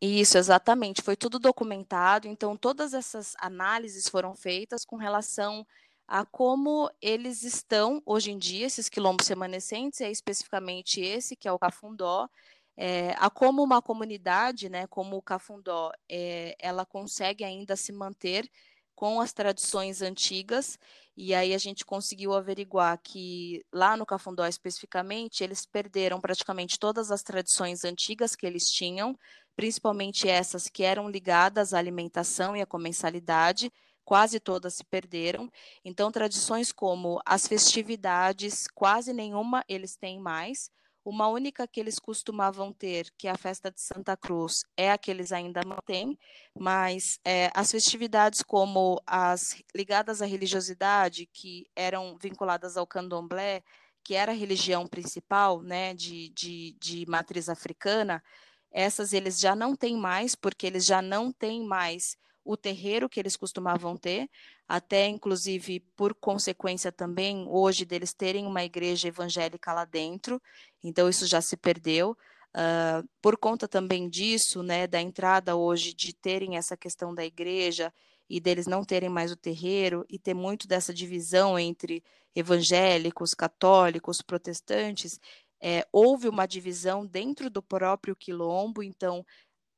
[0.00, 1.02] Isso, exatamente.
[1.02, 2.28] Foi tudo documentado.
[2.28, 5.66] Então todas essas análises foram feitas com relação
[6.06, 11.52] a como eles estão hoje em dia, esses quilombos remanescentes, é especificamente esse, que é
[11.52, 12.28] o Cafundó,
[12.76, 18.48] é, a como uma comunidade, né, como o Cafundó, é, ela consegue ainda se manter
[18.94, 20.78] com as tradições antigas,
[21.16, 27.10] e aí a gente conseguiu averiguar que lá no Cafundó especificamente, eles perderam praticamente todas
[27.10, 29.18] as tradições antigas que eles tinham,
[29.54, 33.70] principalmente essas que eram ligadas à alimentação e à comensalidade,
[34.04, 35.50] quase todas se perderam.
[35.84, 40.70] Então, tradições como as festividades, quase nenhuma eles têm mais.
[41.08, 44.98] Uma única que eles costumavam ter, que é a festa de Santa Cruz, é a
[44.98, 46.18] que eles ainda mantêm,
[46.52, 53.62] mas é, as festividades como as ligadas à religiosidade, que eram vinculadas ao candomblé,
[54.02, 58.20] que era a religião principal né, de, de, de matriz africana,
[58.72, 62.16] essas eles já não têm mais, porque eles já não têm mais
[62.46, 64.30] o terreiro que eles costumavam ter,
[64.68, 70.40] até inclusive por consequência também hoje deles terem uma igreja evangélica lá dentro,
[70.82, 72.16] então isso já se perdeu.
[72.54, 77.92] Uh, por conta também disso, né, da entrada hoje de terem essa questão da igreja
[78.30, 82.02] e deles não terem mais o terreiro e ter muito dessa divisão entre
[82.34, 85.20] evangélicos, católicos, protestantes,
[85.60, 89.24] é, houve uma divisão dentro do próprio quilombo, então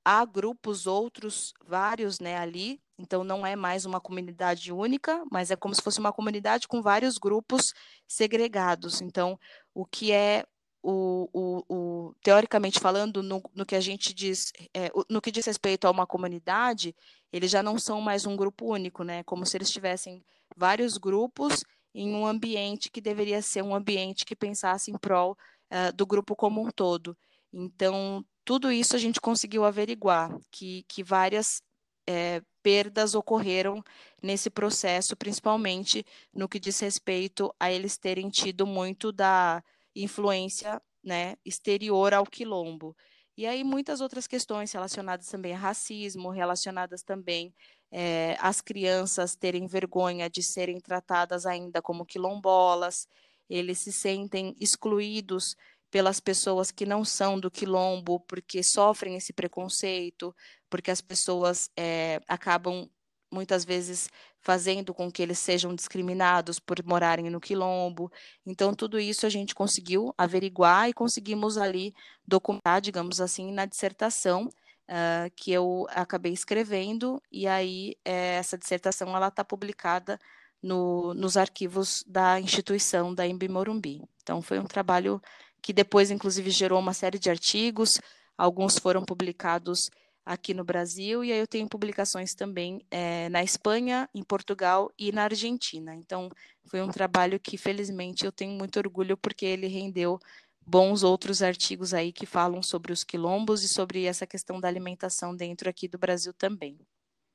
[0.05, 2.81] há grupos outros, vários, né, ali.
[2.99, 6.83] Então não é mais uma comunidade única, mas é como se fosse uma comunidade com
[6.83, 7.73] vários grupos
[8.07, 9.01] segregados.
[9.01, 9.39] Então,
[9.75, 10.45] o que é
[10.83, 15.45] o, o, o teoricamente falando, no, no, que a gente diz, é, no que diz
[15.47, 16.95] respeito a uma comunidade,
[17.33, 19.23] eles já não são mais um grupo único, né?
[19.25, 20.25] Como se eles tivessem
[20.57, 25.37] vários grupos em um ambiente que deveria ser um ambiente que pensasse em prol
[25.71, 27.17] uh, do grupo como um todo.
[27.53, 31.63] Então, tudo isso a gente conseguiu averiguar, que, que várias
[32.09, 33.85] é, perdas ocorreram
[34.23, 39.63] nesse processo, principalmente no que diz respeito a eles terem tido muito da
[39.95, 42.97] influência né, exterior ao quilombo.
[43.37, 47.55] E aí muitas outras questões relacionadas também a racismo, relacionadas também
[47.93, 53.07] é, às crianças terem vergonha de serem tratadas ainda como quilombolas,
[53.47, 55.55] eles se sentem excluídos
[55.91, 60.35] pelas pessoas que não são do quilombo, porque sofrem esse preconceito,
[60.69, 62.89] porque as pessoas é, acabam
[63.31, 64.09] muitas vezes
[64.41, 68.11] fazendo com que eles sejam discriminados por morarem no quilombo.
[68.47, 71.93] Então, tudo isso a gente conseguiu averiguar e conseguimos ali
[72.27, 79.15] documentar, digamos assim, na dissertação uh, que eu acabei escrevendo, e aí é, essa dissertação
[79.15, 80.19] ela está publicada
[80.63, 84.03] no, nos arquivos da instituição da Embi Morumbi.
[84.23, 85.21] Então, foi um trabalho
[85.63, 88.01] que depois, inclusive, gerou uma série de artigos,
[88.37, 89.91] alguns foram publicados
[90.25, 95.11] aqui no Brasil, e aí eu tenho publicações também é, na Espanha, em Portugal e
[95.11, 95.95] na Argentina.
[95.95, 96.29] Então,
[96.67, 100.21] foi um trabalho que, felizmente, eu tenho muito orgulho, porque ele rendeu
[100.67, 105.35] bons outros artigos aí que falam sobre os quilombos e sobre essa questão da alimentação
[105.35, 106.79] dentro aqui do Brasil também.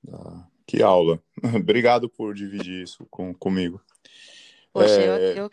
[0.07, 1.19] Ah, que aula!
[1.55, 3.81] Obrigado por dividir isso com, comigo.
[4.71, 5.07] Poxa, é...
[5.07, 5.49] eu, eu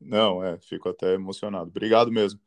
[0.00, 1.68] não, é, fico até emocionado.
[1.68, 2.40] Obrigado mesmo.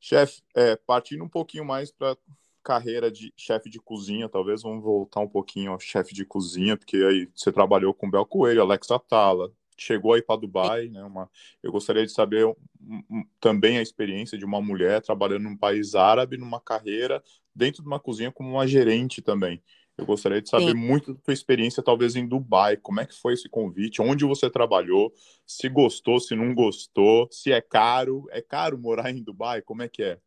[0.00, 2.16] Chefe, é, partindo um pouquinho mais para
[2.62, 6.96] carreira de chefe de cozinha, talvez vamos voltar um pouquinho ao chefe de cozinha, porque
[6.96, 11.02] aí você trabalhou com Bel Coelho, Alex Atala, chegou aí para Dubai, né?
[11.02, 11.30] Uma,
[11.62, 16.36] eu gostaria de saber um, também a experiência de uma mulher trabalhando num país árabe,
[16.36, 17.22] numa carreira
[17.54, 19.62] dentro de uma cozinha como uma gerente também.
[19.96, 20.74] Eu gostaria de saber Sim.
[20.74, 22.76] muito da tua experiência, talvez em Dubai.
[22.76, 24.00] Como é que foi esse convite?
[24.00, 25.12] Onde você trabalhou?
[25.46, 27.28] Se gostou, se não gostou?
[27.30, 28.26] Se é caro?
[28.30, 29.60] É caro morar em Dubai?
[29.60, 30.18] Como é que é?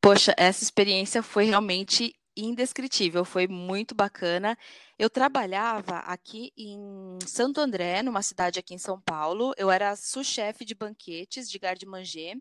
[0.00, 4.58] Poxa, essa experiência foi realmente indescritível, foi muito bacana.
[4.98, 9.54] Eu trabalhava aqui em Santo André, numa cidade aqui em São Paulo.
[9.56, 12.36] Eu era sous-chefe de banquetes de garde manger.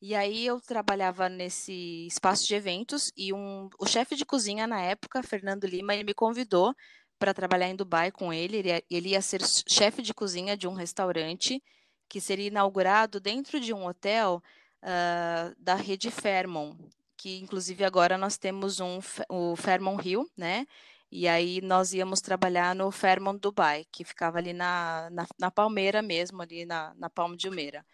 [0.00, 4.80] E aí eu trabalhava nesse espaço de eventos e um, o chefe de cozinha na
[4.80, 6.72] época, Fernando Lima, ele me convidou
[7.18, 8.58] para trabalhar em Dubai com ele.
[8.58, 11.60] Ele ia, ele ia ser chefe de cozinha de um restaurante
[12.08, 14.42] que seria inaugurado dentro de um hotel
[14.82, 16.78] uh, da rede Fairmont,
[17.16, 20.66] que inclusive agora nós temos um, o Fairmont Hill, né?
[21.10, 26.02] E aí nós íamos trabalhar no Fairmont Dubai, que ficava ali na, na, na Palmeira
[26.02, 27.84] mesmo, ali na, na Palma de Umeira.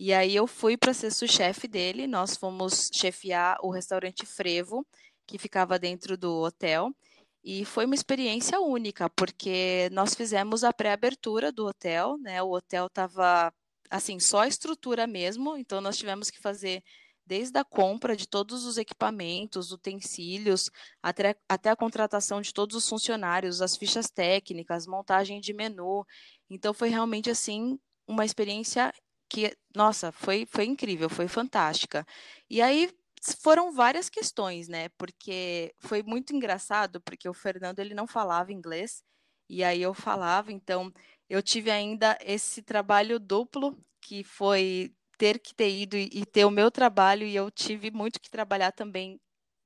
[0.00, 4.86] E aí eu fui para ser chefe dele, nós fomos chefiar o restaurante Frevo,
[5.26, 6.94] que ficava dentro do hotel.
[7.42, 12.40] E foi uma experiência única, porque nós fizemos a pré-abertura do hotel, né?
[12.40, 13.52] O hotel estava
[13.90, 16.80] assim, só a estrutura mesmo, então nós tivemos que fazer
[17.26, 20.70] desde a compra de todos os equipamentos, utensílios,
[21.02, 26.04] até, até a contratação de todos os funcionários, as fichas técnicas, montagem de menu.
[26.48, 28.92] Então foi realmente assim uma experiência
[29.28, 32.06] que, nossa, foi, foi incrível, foi fantástica.
[32.48, 32.90] E aí
[33.42, 34.88] foram várias questões, né?
[34.90, 39.02] Porque foi muito engraçado, porque o Fernando ele não falava inglês,
[39.48, 40.92] e aí eu falava, então
[41.28, 46.50] eu tive ainda esse trabalho duplo, que foi ter que ter ido e, ter o
[46.50, 49.20] meu trabalho, e eu tive muito que trabalhar também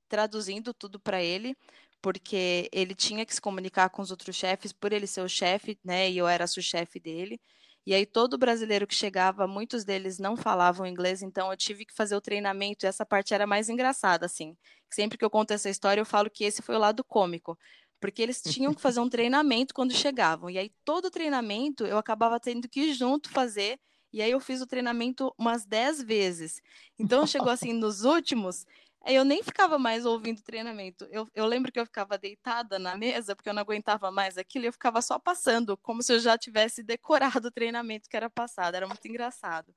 [0.08, 1.56] traduzindo tudo para ele,
[2.02, 5.78] porque ele tinha que se comunicar com os outros chefes, por ele ser o chefe,
[5.84, 6.10] né?
[6.10, 7.40] E eu era o chefe dele.
[7.86, 11.94] E aí todo brasileiro que chegava, muitos deles não falavam inglês, então eu tive que
[11.94, 14.56] fazer o treinamento, e essa parte era mais engraçada, assim.
[14.90, 17.58] Sempre que eu conto essa história, eu falo que esse foi o lado cômico,
[18.00, 20.48] porque eles tinham que fazer um treinamento quando chegavam.
[20.48, 23.80] E aí todo o treinamento eu acabava tendo que ir junto fazer,
[24.12, 26.60] e aí eu fiz o treinamento umas 10 vezes.
[26.98, 28.64] Então chegou assim nos últimos,
[29.06, 31.06] eu nem ficava mais ouvindo treinamento.
[31.10, 34.64] Eu, eu lembro que eu ficava deitada na mesa, porque eu não aguentava mais aquilo,
[34.64, 38.30] e eu ficava só passando, como se eu já tivesse decorado o treinamento que era
[38.30, 38.74] passado.
[38.74, 39.74] Era muito engraçado.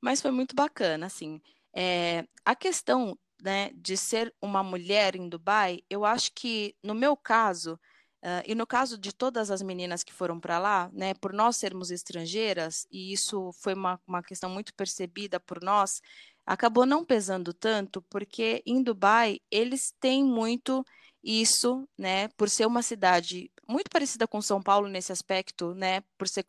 [0.00, 1.40] Mas foi muito bacana, assim.
[1.74, 7.16] É, a questão né, de ser uma mulher em Dubai, eu acho que, no meu
[7.16, 7.78] caso,
[8.26, 11.56] Uh, e no caso de todas as meninas que foram para lá, né, por nós
[11.56, 16.00] sermos estrangeiras, e isso foi uma, uma questão muito percebida por nós,
[16.46, 20.84] acabou não pesando tanto, porque em Dubai eles têm muito
[21.22, 26.28] isso, né, por ser uma cidade muito parecida com São Paulo nesse aspecto, né, por
[26.28, 26.44] ser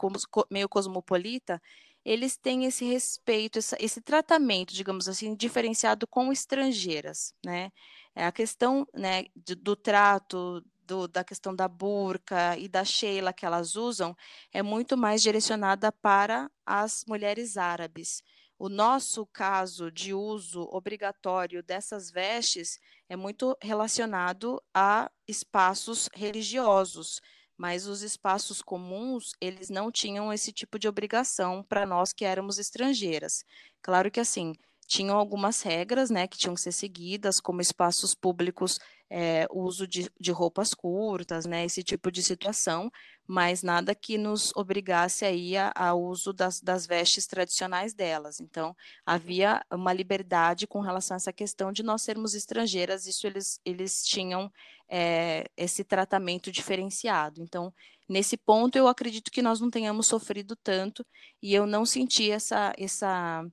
[0.52, 1.62] meio cosmopolita,
[2.06, 7.70] eles têm esse respeito, esse tratamento, digamos assim, diferenciado com estrangeiras, né?
[8.16, 13.46] É a questão, né, do trato, do, da questão da burca e da Sheila que
[13.46, 14.16] elas usam
[14.54, 18.24] é muito mais direcionada para as mulheres árabes.
[18.60, 27.22] O nosso caso de uso obrigatório dessas vestes é muito relacionado a espaços religiosos,
[27.56, 32.58] mas os espaços comuns, eles não tinham esse tipo de obrigação para nós que éramos
[32.58, 33.44] estrangeiras.
[33.82, 34.54] Claro que assim,
[34.88, 40.10] tinham algumas regras, né, que tinham que ser seguidas, como espaços públicos, é, uso de,
[40.20, 42.92] de roupas curtas, né, esse tipo de situação,
[43.26, 48.40] mas nada que nos obrigasse aí ao uso das, das vestes tradicionais delas.
[48.40, 53.60] Então, havia uma liberdade com relação a essa questão de nós sermos estrangeiras, isso eles,
[53.66, 54.52] eles tinham
[54.90, 57.42] é, esse tratamento diferenciado.
[57.42, 57.74] Então,
[58.08, 61.06] nesse ponto, eu acredito que nós não tenhamos sofrido tanto
[61.42, 63.46] e eu não senti essa, essa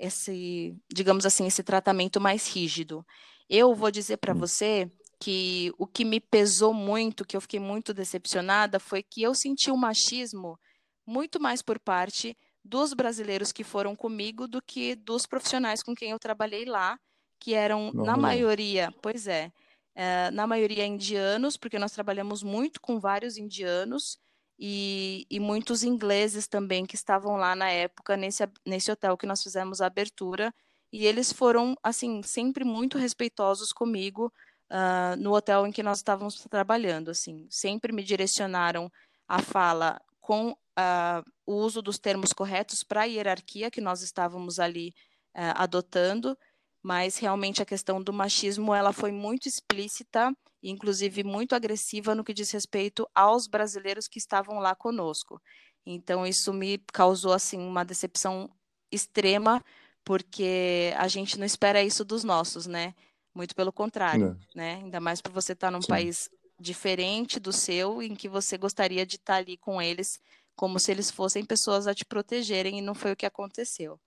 [0.00, 3.06] esse, digamos assim, esse tratamento mais rígido.
[3.48, 4.38] Eu vou dizer para hum.
[4.38, 9.34] você que o que me pesou muito, que eu fiquei muito decepcionada, foi que eu
[9.34, 10.58] senti o machismo
[11.06, 16.10] muito mais por parte dos brasileiros que foram comigo do que dos profissionais com quem
[16.10, 16.98] eu trabalhei lá,
[17.38, 19.52] que eram, Não, na maioria, pois é,
[19.94, 24.18] é, na maioria indianos, porque nós trabalhamos muito com vários indianos,
[24.62, 29.42] e, e, muitos ingleses também que estavam lá na época nesse, nesse hotel que nós
[29.42, 30.52] fizemos a abertura
[30.92, 34.30] e eles foram assim sempre muito respeitosos comigo
[34.70, 38.90] uh, no hotel em que nós estávamos trabalhando assim sempre me direcionaram
[39.28, 44.58] a fala com uh, o uso dos termos corretos para a hierarquia que nós estávamos
[44.58, 44.94] ali
[45.36, 46.36] uh, adotando
[46.82, 52.34] mas realmente a questão do machismo ela foi muito explícita inclusive muito agressiva no que
[52.34, 55.40] diz respeito aos brasileiros que estavam lá conosco.
[55.84, 58.50] Então isso me causou assim uma decepção
[58.92, 59.64] extrema,
[60.04, 62.94] porque a gente não espera isso dos nossos, né?
[63.34, 64.56] Muito pelo contrário, é.
[64.56, 64.74] né?
[64.76, 65.88] Ainda mais para você estar tá num Sim.
[65.88, 70.20] país diferente do seu, em que você gostaria de estar tá ali com eles,
[70.54, 73.98] como se eles fossem pessoas a te protegerem, e não foi o que aconteceu.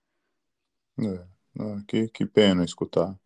[0.98, 1.26] É.
[1.58, 3.18] Ah, que, que pena escutar.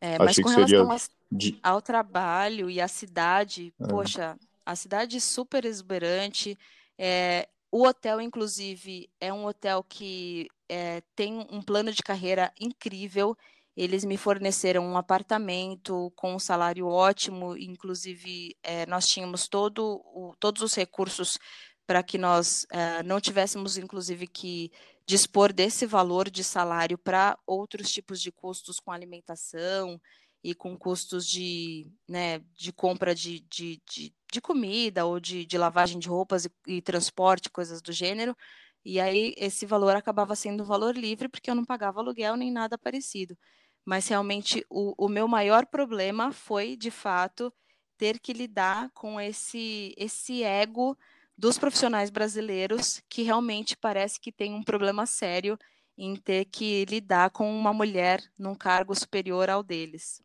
[0.00, 1.08] É, mas Achei com relação seria...
[1.30, 1.58] De...
[1.62, 3.86] Ao trabalho e à cidade, é.
[3.86, 6.58] poxa, a cidade é super exuberante.
[6.96, 13.36] É, o hotel, inclusive, é um hotel que é, têm um plano de carreira incrível.
[13.80, 20.34] Eles me forneceram um apartamento com um salário ótimo, inclusive é, nós tínhamos todo o,
[20.40, 21.38] todos os recursos
[21.86, 24.72] para que nós uh, não tivéssemos, inclusive, que
[25.06, 30.00] dispor desse valor de salário para outros tipos de custos com alimentação
[30.42, 35.56] e com custos de, né, de compra de, de, de, de comida ou de, de,
[35.56, 38.36] lavagem de roupas e, e, transporte, coisas do gênero.
[38.84, 42.50] E aí esse valor acabava sendo um valor livre, porque eu não pagava aluguel nem
[42.50, 43.38] nada parecido.
[43.84, 47.52] Mas realmente o, o meu maior problema foi, de fato,
[47.96, 50.96] ter que lidar com esse, esse ego
[51.36, 55.58] dos profissionais brasileiros que realmente parece que tem um problema sério
[55.96, 60.22] em ter que lidar com uma mulher num cargo superior ao deles.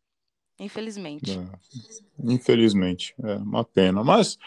[0.59, 1.31] Infelizmente.
[1.31, 1.45] É,
[2.23, 4.03] infelizmente, é uma pena.
[4.03, 4.37] Mas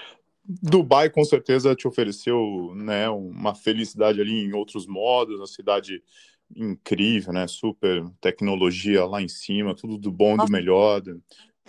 [0.44, 6.02] Dubai com certeza te ofereceu né, uma felicidade ali em outros modos, a cidade
[6.54, 7.46] incrível, né?
[7.46, 11.02] Super tecnologia lá em cima, tudo do bom e do melhor.
[11.02, 11.18] Muito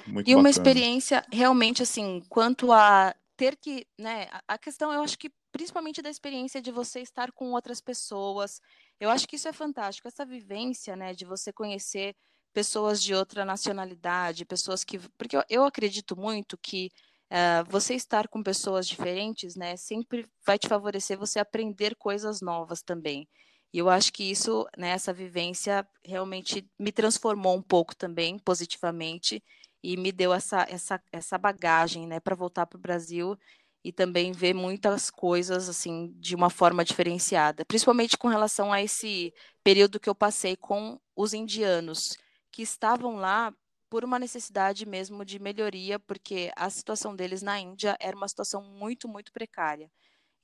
[0.06, 0.38] e bacana.
[0.38, 6.02] uma experiência realmente assim, quanto a ter que, né, a questão eu acho que principalmente
[6.02, 8.62] da experiência de você estar com outras pessoas.
[9.00, 12.16] Eu acho que isso é fantástico, essa vivência, né, de você conhecer
[12.54, 16.92] pessoas de outra nacionalidade, pessoas que, porque eu, eu acredito muito que
[17.32, 22.82] uh, você estar com pessoas diferentes, né, sempre vai te favorecer você aprender coisas novas
[22.82, 23.28] também.
[23.74, 29.44] E eu acho que isso, né, essa vivência realmente me transformou um pouco também positivamente
[29.84, 33.38] e me deu essa, essa, essa bagagem né, para voltar para o Brasil
[33.84, 39.34] e também ver muitas coisas assim de uma forma diferenciada, principalmente com relação a esse
[39.64, 42.18] período que eu passei com os indianos
[42.52, 43.54] que estavam lá
[43.90, 48.62] por uma necessidade mesmo de melhoria, porque a situação deles na Índia era uma situação
[48.62, 49.90] muito, muito precária.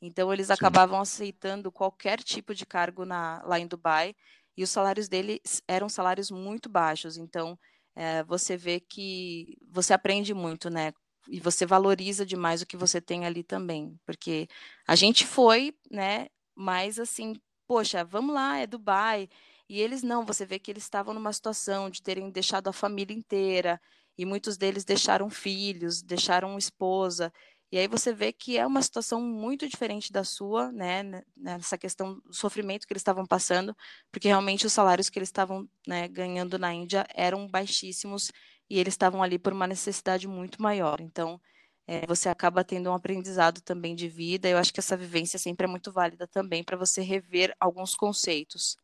[0.06, 0.54] Então eles Sim.
[0.56, 4.14] acabavam aceitando qualquer tipo de cargo na, lá em Dubai
[4.58, 7.18] e os salários deles eram salários muito baixos.
[7.18, 7.58] Então
[7.96, 10.92] é, você vê que você aprende muito, né?
[11.30, 14.48] E você valoriza demais o que você tem ali também, porque
[14.86, 16.28] a gente foi, né?
[16.54, 17.34] Mas assim,
[17.66, 19.30] poxa, vamos lá, é Dubai.
[19.70, 23.16] E eles não, você vê que eles estavam numa situação de terem deixado a família
[23.16, 23.80] inteira,
[24.18, 27.32] e muitos deles deixaram filhos, deixaram esposa.
[27.74, 31.76] E aí você vê que é uma situação muito diferente da sua, né, né, nessa
[31.76, 33.76] questão do sofrimento que eles estavam passando,
[34.12, 38.32] porque realmente os salários que eles estavam né, ganhando na Índia eram baixíssimos
[38.70, 41.02] e eles estavam ali por uma necessidade muito maior.
[41.02, 41.42] Então,
[41.88, 44.48] é, você acaba tendo um aprendizado também de vida.
[44.48, 48.78] Eu acho que essa vivência sempre é muito válida também para você rever alguns conceitos.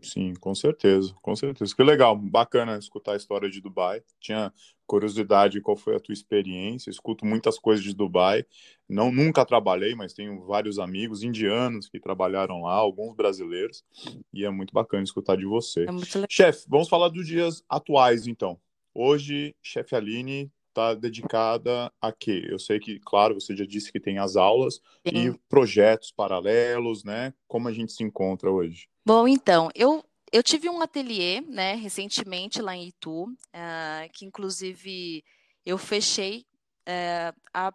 [0.00, 1.74] Sim, com certeza, com certeza.
[1.74, 4.00] Que legal, bacana escutar a história de Dubai.
[4.20, 4.52] Tinha
[4.86, 6.90] curiosidade qual foi a tua experiência.
[6.90, 8.44] Escuto muitas coisas de Dubai.
[8.88, 13.84] Não nunca trabalhei, mas tenho vários amigos indianos que trabalharam lá, alguns brasileiros,
[14.32, 15.84] e é muito bacana escutar de você.
[15.84, 18.58] É chefe, vamos falar dos dias atuais então.
[18.94, 22.46] Hoje, chefe Aline está dedicada a quê?
[22.48, 25.30] Eu sei que, claro, você já disse que tem as aulas Sim.
[25.30, 27.32] e projetos paralelos, né?
[27.48, 28.88] Como a gente se encontra hoje?
[29.04, 30.04] Bom, então, eu,
[30.36, 35.24] eu tive um ateliê, né, recentemente lá em Itu, uh, que inclusive
[35.64, 36.44] eu fechei
[36.86, 37.72] uh, a,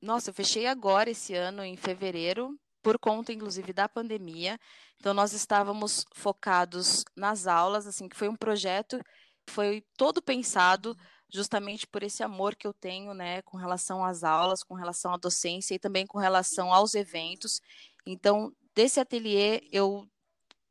[0.00, 4.58] nossa, eu fechei agora esse ano em fevereiro, por conta inclusive da pandemia.
[4.96, 8.98] Então nós estávamos focados nas aulas, assim, que foi um projeto
[9.50, 10.96] foi todo pensado
[11.30, 15.18] justamente por esse amor que eu tenho, né, com relação às aulas, com relação à
[15.18, 17.60] docência e também com relação aos eventos.
[18.06, 20.08] Então, desse ateliê eu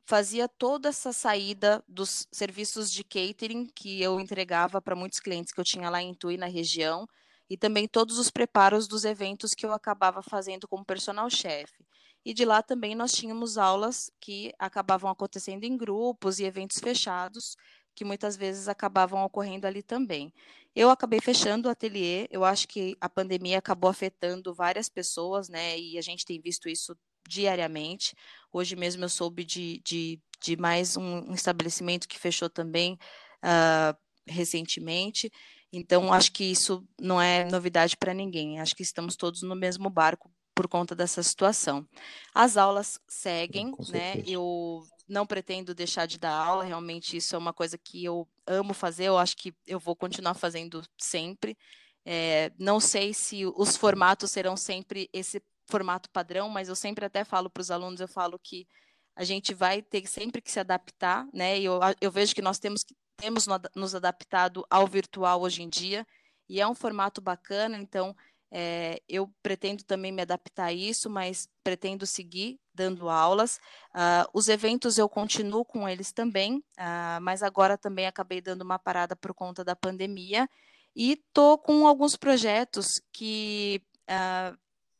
[0.08, 5.60] fazia toda essa saída dos serviços de catering que eu entregava para muitos clientes que
[5.60, 7.06] eu tinha lá em Tui, na região,
[7.48, 11.84] e também todos os preparos dos eventos que eu acabava fazendo como personal chefe.
[12.24, 17.54] E de lá também nós tínhamos aulas que acabavam acontecendo em grupos e eventos fechados,
[17.94, 20.32] que muitas vezes acabavam ocorrendo ali também.
[20.74, 25.78] Eu acabei fechando o ateliê, eu acho que a pandemia acabou afetando várias pessoas, né?
[25.78, 26.96] E a gente tem visto isso
[27.28, 28.16] diariamente.
[28.52, 32.98] Hoje mesmo eu soube de, de, de mais um, um, estabelecimento que fechou também
[33.44, 35.30] uh, recentemente.
[35.72, 38.58] Então, acho que isso não é novidade para ninguém.
[38.58, 41.86] Acho que estamos todos no mesmo barco por conta dessa situação.
[42.34, 44.22] As aulas seguem, né?
[44.26, 48.74] Eu não pretendo deixar de dar aula, realmente isso é uma coisa que eu amo
[48.74, 51.56] fazer, eu acho que eu vou continuar fazendo sempre.
[52.04, 57.24] É, não sei se os formatos serão sempre esse formato padrão, mas eu sempre até
[57.24, 58.66] falo para os alunos, eu falo que
[59.14, 61.58] a gente vai ter sempre que se adaptar, né?
[61.58, 62.84] E eu, eu vejo que nós temos
[63.16, 66.06] temos nos adaptado ao virtual hoje em dia,
[66.48, 68.14] e é um formato bacana, então
[68.50, 73.60] É, eu pretendo também me adaptar a isso, mas pretendo seguir dando aulas.
[73.92, 78.78] Uh, os eventos eu continuo com eles também, uh, mas agora também acabei dando uma
[78.78, 80.48] parada por conta da pandemia
[80.96, 84.56] e tô com alguns projetos que uh,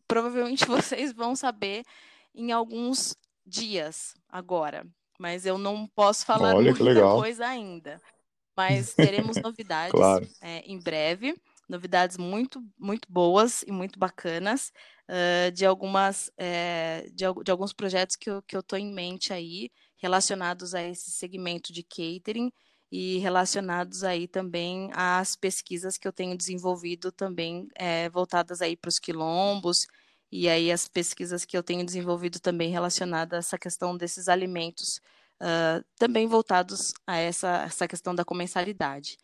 [0.09, 1.85] provavelmente vocês vão saber
[2.35, 3.15] em alguns
[3.47, 4.87] dias agora,
[5.19, 8.01] mas eu não posso falar Olha, muita coisa ainda.
[8.57, 10.29] Mas teremos novidades claro.
[10.41, 11.37] é, em breve
[11.69, 14.73] novidades muito, muito boas e muito bacanas
[15.09, 19.33] uh, de algumas é, de, de, alguns projetos que eu, que eu tô em mente
[19.33, 22.51] aí relacionados a esse segmento de catering
[22.91, 28.89] e relacionados aí também às pesquisas que eu tenho desenvolvido também é, voltadas aí para
[28.89, 29.87] os quilombos
[30.31, 35.01] e aí as pesquisas que eu tenho desenvolvido também relacionadas a essa questão desses alimentos
[35.41, 39.16] uh, também voltados a essa, essa questão da comensalidade.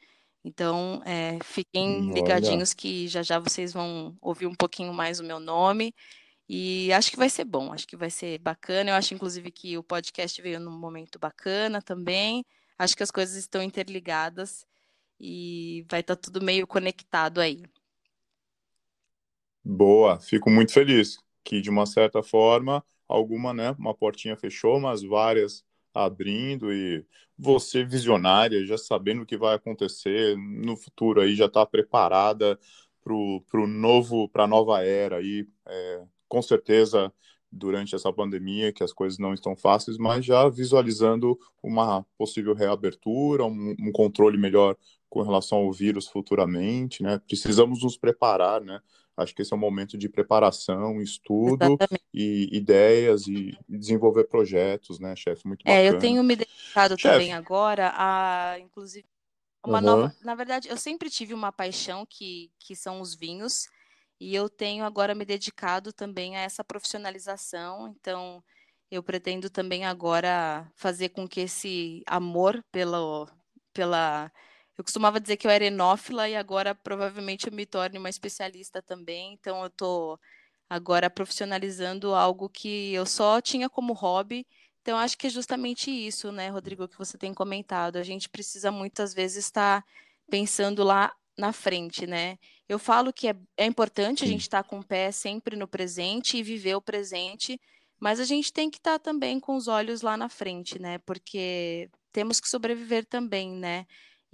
[0.44, 2.76] Então, é, fiquem ligadinhos Olha.
[2.76, 5.94] que já já vocês vão ouvir um pouquinho mais o meu nome.
[6.48, 8.90] E acho que vai ser bom, acho que vai ser bacana.
[8.90, 12.44] Eu acho, inclusive, que o podcast veio num momento bacana também.
[12.78, 14.66] Acho que as coisas estão interligadas
[15.18, 17.62] e vai estar tá tudo meio conectado aí.
[19.64, 25.02] Boa, fico muito feliz que, de uma certa forma, alguma, né, uma portinha fechou, mas
[25.02, 27.04] várias abrindo e
[27.38, 32.58] você visionária, já sabendo o que vai acontecer no futuro aí, já está preparada
[33.02, 37.12] para o novo, para a nova era aí, é, com certeza
[37.50, 43.44] durante essa pandemia, que as coisas não estão fáceis, mas já visualizando uma possível reabertura,
[43.44, 44.76] um, um controle melhor
[45.08, 47.20] com relação ao vírus futuramente, né?
[47.28, 48.80] Precisamos nos preparar, né?
[49.16, 51.76] Acho que esse é um momento de preparação, estudo
[52.12, 55.46] e ideias e desenvolver projetos, né, chefe?
[55.46, 55.78] Muito bacana.
[55.78, 57.12] É, eu tenho me dedicado Chef.
[57.12, 59.06] também agora a, inclusive,
[59.64, 59.84] uma uhum.
[59.84, 60.16] nova.
[60.22, 63.68] Na verdade, eu sempre tive uma paixão que, que são os vinhos,
[64.20, 67.88] e eu tenho agora me dedicado também a essa profissionalização.
[67.88, 68.42] Então,
[68.90, 73.28] eu pretendo também agora fazer com que esse amor pelo,
[73.72, 74.30] pela
[74.76, 78.82] eu costumava dizer que eu era enófila e agora provavelmente eu me torne uma especialista
[78.82, 79.34] também.
[79.34, 80.20] Então eu estou
[80.68, 84.46] agora profissionalizando algo que eu só tinha como hobby.
[84.82, 87.96] Então acho que é justamente isso, né, Rodrigo, que você tem comentado.
[87.96, 89.84] A gente precisa muitas vezes estar
[90.28, 92.38] pensando lá na frente, né?
[92.68, 96.36] Eu falo que é, é importante a gente estar com o pé sempre no presente
[96.36, 97.60] e viver o presente,
[98.00, 100.98] mas a gente tem que estar também com os olhos lá na frente, né?
[100.98, 103.86] Porque temos que sobreviver também, né?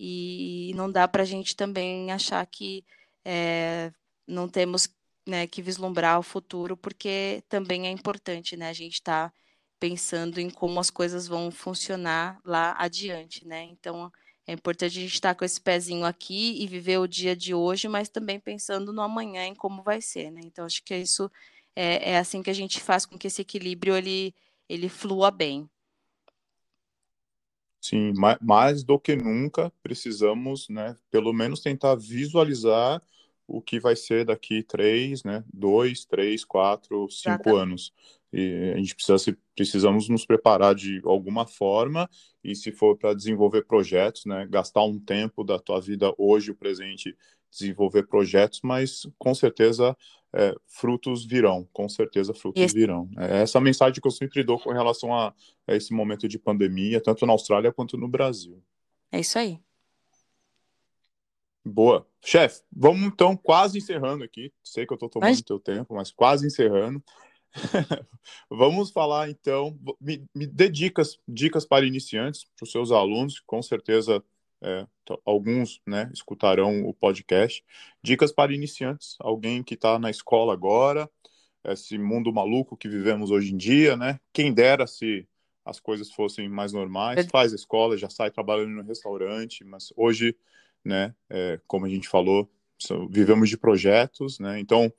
[0.03, 2.83] E não dá para a gente também achar que
[3.23, 3.93] é,
[4.27, 4.89] não temos
[5.29, 9.35] né, que vislumbrar o futuro, porque também é importante né, a gente estar tá
[9.79, 13.47] pensando em como as coisas vão funcionar lá adiante.
[13.47, 13.65] Né?
[13.65, 14.11] Então,
[14.47, 17.53] é importante a gente estar tá com esse pezinho aqui e viver o dia de
[17.53, 20.31] hoje, mas também pensando no amanhã, em como vai ser.
[20.31, 20.41] Né?
[20.45, 21.31] Então, acho que isso
[21.77, 24.35] é, é assim que a gente faz com que esse equilíbrio ele,
[24.67, 25.69] ele flua bem.
[27.81, 28.13] Sim,
[28.43, 33.03] mais do que nunca precisamos, né, pelo menos tentar visualizar
[33.47, 37.63] o que vai ser daqui três, né, dois, três, quatro, cinco Exatamente.
[37.63, 37.93] anos.
[38.33, 42.09] E a gente precisa se, precisamos nos preparar de alguma forma
[42.45, 46.55] e se for para desenvolver projetos, né, gastar um tempo da tua vida hoje, o
[46.55, 47.17] presente,
[47.51, 49.97] desenvolver projetos, mas com certeza
[50.33, 53.11] é, frutos virão, com certeza frutos virão.
[53.19, 55.35] É essa mensagem que eu sempre dou com relação a,
[55.67, 58.63] a, esse momento de pandemia, tanto na Austrália quanto no Brasil.
[59.11, 59.59] É isso aí.
[61.65, 62.07] Boa.
[62.25, 64.53] Chefe, vamos então quase encerrando aqui.
[64.63, 65.43] Sei que eu estou tomando mas...
[65.43, 67.03] teu tempo, mas quase encerrando.
[68.49, 73.61] vamos falar então, me, me dê dicas, dicas para iniciantes, para os seus alunos, com
[73.61, 74.23] certeza
[74.63, 74.87] é,
[75.25, 77.65] alguns né, escutarão o podcast.
[78.03, 81.11] Dicas para iniciantes, alguém que está na escola agora,
[81.65, 84.19] esse mundo maluco que vivemos hoje em dia, né?
[84.33, 85.27] Quem dera se
[85.65, 90.35] as coisas fossem mais normais, faz a escola, já sai trabalhando no restaurante, mas hoje,
[90.85, 92.51] né, é, como a gente falou,
[93.11, 94.59] vivemos de projetos, né?
[94.59, 94.93] Então,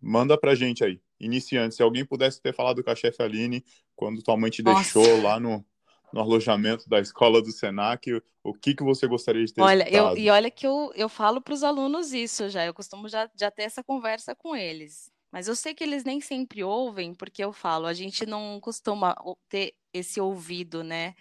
[0.00, 3.64] manda pra gente aí, iniciante, se alguém pudesse ter falado com a chefe Aline
[3.94, 4.82] quando tua mãe te Nossa.
[4.82, 5.64] deixou lá no,
[6.12, 8.10] no alojamento da escola do Senac,
[8.42, 11.40] o que, que você gostaria de ter Olha, eu, e olha que eu, eu falo
[11.40, 15.10] para os alunos isso já, eu costumo já, já ter essa conversa com eles.
[15.30, 19.14] Mas eu sei que eles nem sempre ouvem, porque eu falo, a gente não costuma
[19.48, 21.14] ter esse ouvido, né?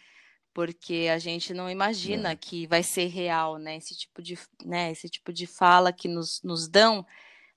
[0.54, 2.36] Porque a gente não imagina é.
[2.36, 3.76] que vai ser real, né?
[3.76, 4.92] Esse tipo de, né?
[4.92, 7.06] esse tipo de fala que nos, nos dão,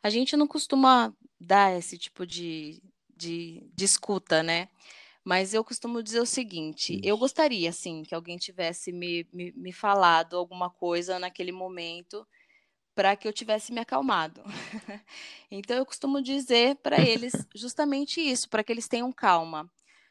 [0.02, 2.82] a gente não costuma dar esse tipo de,
[3.16, 4.68] de, de escuta, né?
[5.30, 9.72] Mas eu costumo dizer o seguinte: eu gostaria, assim, que alguém tivesse me, me, me
[9.72, 12.26] falado alguma coisa naquele momento,
[12.96, 14.42] para que eu tivesse me acalmado.
[15.48, 19.70] então eu costumo dizer para eles justamente isso, para que eles tenham calma.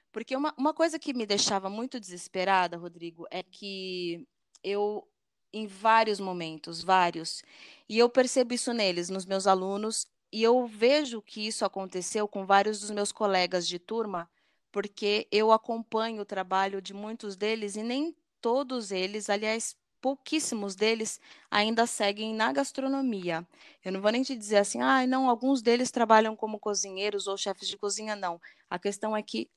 [0.10, 4.26] Porque uma, uma coisa que me deixava muito desesperada, Rodrigo, é que
[4.64, 5.06] eu,
[5.52, 7.44] em vários momentos, vários,
[7.90, 12.46] e eu percebo isso neles, nos meus alunos, e eu vejo que isso aconteceu com
[12.46, 14.30] vários dos meus colegas de turma,
[14.72, 21.20] porque eu acompanho o trabalho de muitos deles e nem todos eles, aliás, pouquíssimos deles
[21.52, 23.46] ainda seguem na gastronomia.
[23.84, 27.38] Eu não vou nem te dizer assim, ah, não, alguns deles trabalham como cozinheiros ou
[27.38, 28.40] chefes de cozinha, não.
[28.70, 29.50] A questão é que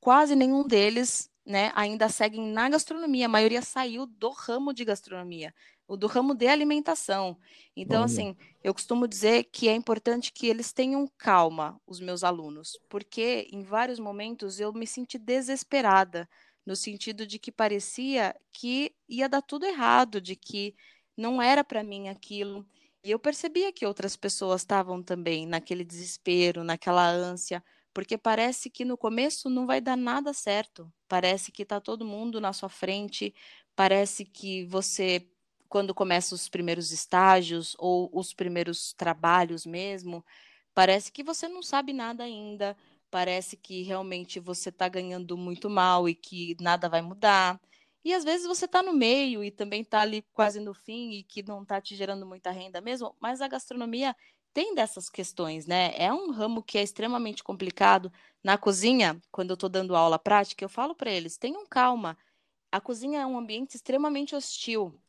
[0.00, 3.26] quase nenhum deles né, ainda seguem na gastronomia.
[3.26, 5.54] A maioria saiu do ramo de gastronomia,
[5.96, 7.38] do ramo de alimentação.
[7.76, 8.06] Então, Olha.
[8.06, 13.48] assim, eu costumo dizer que é importante que eles tenham calma, os meus alunos, porque
[13.52, 16.28] em vários momentos eu me senti desesperada
[16.66, 20.74] no sentido de que parecia que ia dar tudo errado, de que
[21.16, 22.66] não era para mim aquilo.
[23.02, 28.84] E eu percebia que outras pessoas estavam também naquele desespero, naquela ânsia, porque parece que
[28.84, 30.92] no começo não vai dar nada certo.
[31.08, 33.34] Parece que está todo mundo na sua frente,
[33.74, 35.28] parece que você,
[35.70, 40.24] quando começa os primeiros estágios ou os primeiros trabalhos mesmo,
[40.74, 42.76] parece que você não sabe nada ainda,
[43.10, 47.60] parece que realmente você está ganhando muito mal e que nada vai mudar.
[48.04, 51.22] E às vezes você está no meio e também está ali quase no fim e
[51.24, 54.16] que não está te gerando muita renda mesmo, mas a gastronomia
[54.52, 55.92] tem dessas questões, né?
[55.96, 58.12] É um ramo que é extremamente complicado.
[58.42, 62.16] Na cozinha, quando eu estou dando aula prática, eu falo para eles: tenham calma.
[62.72, 65.00] A cozinha é um ambiente extremamente hostil.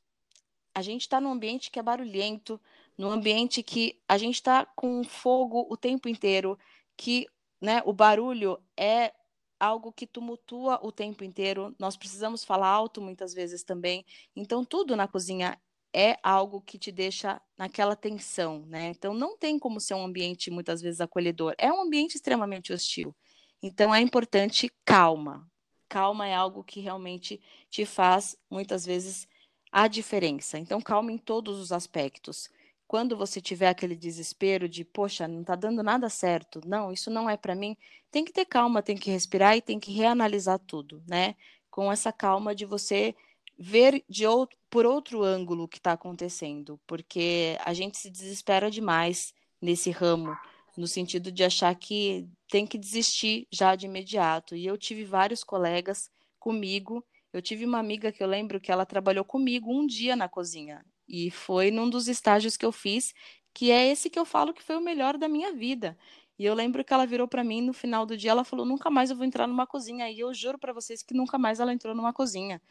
[0.74, 2.59] A gente está num ambiente que é barulhento,
[2.97, 6.57] num ambiente que a gente está com fogo o tempo inteiro,
[6.95, 7.28] que
[7.59, 9.13] né, o barulho é
[9.59, 11.76] algo que tumultua o tempo inteiro.
[11.78, 14.03] Nós precisamos falar alto muitas vezes também.
[14.36, 15.59] Então, tudo na cozinha
[15.93, 18.88] é algo que te deixa naquela tensão, né?
[18.88, 21.53] Então, não tem como ser um ambiente muitas vezes acolhedor.
[21.57, 23.15] É um ambiente extremamente hostil.
[23.61, 25.47] Então, é importante calma.
[25.88, 29.28] Calma é algo que realmente te faz muitas vezes
[29.72, 30.59] a diferença.
[30.59, 32.49] Então, calma em todos os aspectos
[32.91, 37.30] quando você tiver aquele desespero de, poxa, não está dando nada certo, não, isso não
[37.30, 37.78] é para mim,
[38.11, 41.36] tem que ter calma, tem que respirar e tem que reanalisar tudo, né?
[41.69, 43.15] Com essa calma de você
[43.57, 48.69] ver de outro, por outro ângulo o que está acontecendo, porque a gente se desespera
[48.69, 50.36] demais nesse ramo,
[50.76, 54.53] no sentido de achar que tem que desistir já de imediato.
[54.53, 57.01] E eu tive vários colegas comigo.
[57.34, 60.86] Eu tive uma amiga que eu lembro que ela trabalhou comigo um dia na cozinha.
[61.07, 63.13] E foi num dos estágios que eu fiz,
[63.53, 65.97] que é esse que eu falo que foi o melhor da minha vida.
[66.39, 68.89] E eu lembro que ela virou para mim no final do dia, ela falou: "Nunca
[68.89, 70.09] mais eu vou entrar numa cozinha".
[70.09, 72.61] E eu juro para vocês que nunca mais ela entrou numa cozinha.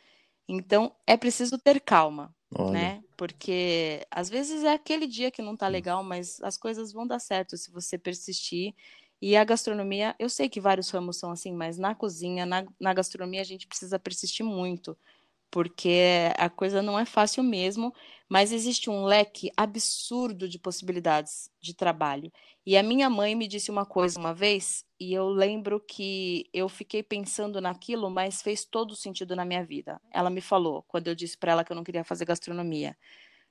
[0.49, 2.91] Então, é preciso ter calma, Olha.
[2.91, 3.03] né?
[3.17, 7.19] Porque às vezes é aquele dia que não tá legal, mas as coisas vão dar
[7.21, 8.75] certo se você persistir.
[9.21, 12.95] E a gastronomia, eu sei que vários ramos são assim, mas na cozinha, na, na
[12.95, 14.97] gastronomia, a gente precisa persistir muito
[15.51, 17.93] porque a coisa não é fácil mesmo,
[18.29, 22.33] mas existe um leque absurdo de possibilidades de trabalho.
[22.65, 26.69] E a minha mãe me disse uma coisa uma vez, e eu lembro que eu
[26.69, 30.01] fiquei pensando naquilo, mas fez todo sentido na minha vida.
[30.13, 32.97] Ela me falou, quando eu disse para ela que eu não queria fazer gastronomia: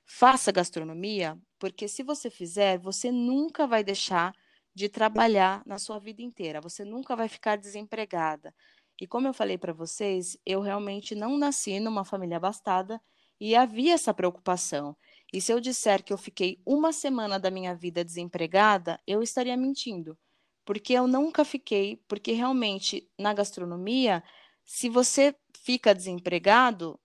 [0.06, 4.34] faça gastronomia, porque se você fizer, você nunca vai deixar
[4.74, 8.54] de trabalhar na sua vida inteira, você nunca vai ficar desempregada
[9.00, 13.00] e como eu falei para vocês, eu realmente não nasci numa família abastada
[13.40, 14.94] e havia essa preocupação.
[15.32, 19.56] E se eu disser que eu fiquei uma semana da minha vida desempregada, eu estaria
[19.56, 20.18] mentindo.
[20.66, 24.22] Porque eu nunca fiquei, porque realmente na gastronomia,
[24.66, 27.00] se você fica desempregado,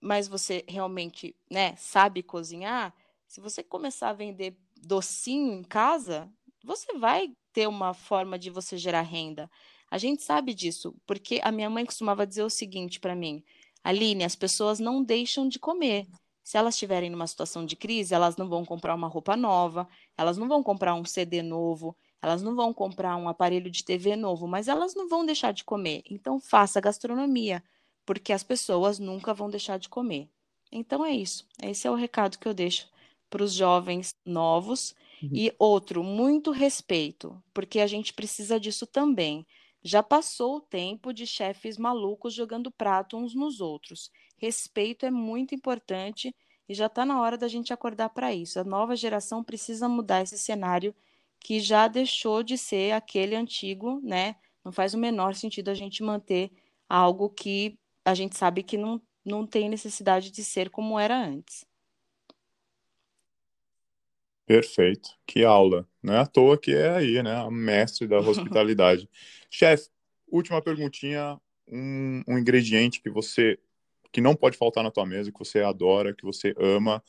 [0.00, 2.92] mas você realmente né, sabe cozinhar,
[3.28, 6.28] se você começar a vender docinho em casa,
[6.68, 9.50] você vai ter uma forma de você gerar renda.
[9.90, 13.42] A gente sabe disso, porque a minha mãe costumava dizer o seguinte para mim:
[13.82, 16.06] Aline, as pessoas não deixam de comer.
[16.44, 20.36] Se elas estiverem numa situação de crise, elas não vão comprar uma roupa nova, elas
[20.36, 24.46] não vão comprar um CD novo, elas não vão comprar um aparelho de TV novo,
[24.46, 26.02] mas elas não vão deixar de comer.
[26.10, 27.64] Então faça gastronomia,
[28.04, 30.28] porque as pessoas nunca vão deixar de comer.
[30.70, 31.46] Então é isso.
[31.62, 32.88] Esse é o recado que eu deixo
[33.30, 34.94] para os jovens novos.
[35.22, 35.30] Uhum.
[35.32, 39.46] E outro, muito respeito, porque a gente precisa disso também.
[39.82, 44.10] Já passou o tempo de chefes malucos jogando prato uns nos outros.
[44.36, 46.34] Respeito é muito importante
[46.68, 48.60] e já está na hora da gente acordar para isso.
[48.60, 50.94] A nova geração precisa mudar esse cenário
[51.40, 54.36] que já deixou de ser aquele antigo, né?
[54.64, 56.50] Não faz o menor sentido a gente manter
[56.88, 61.64] algo que a gente sabe que não, não tem necessidade de ser como era antes.
[64.48, 65.10] Perfeito.
[65.26, 65.86] Que aula.
[66.02, 67.36] Não é à toa que é aí, né?
[67.36, 69.06] A mestre da hospitalidade.
[69.50, 69.90] Chefe,
[70.26, 71.38] última perguntinha.
[71.70, 73.58] Um, um, ingrediente que você
[74.10, 77.04] que não pode faltar na tua mesa, que você adora, que você ama.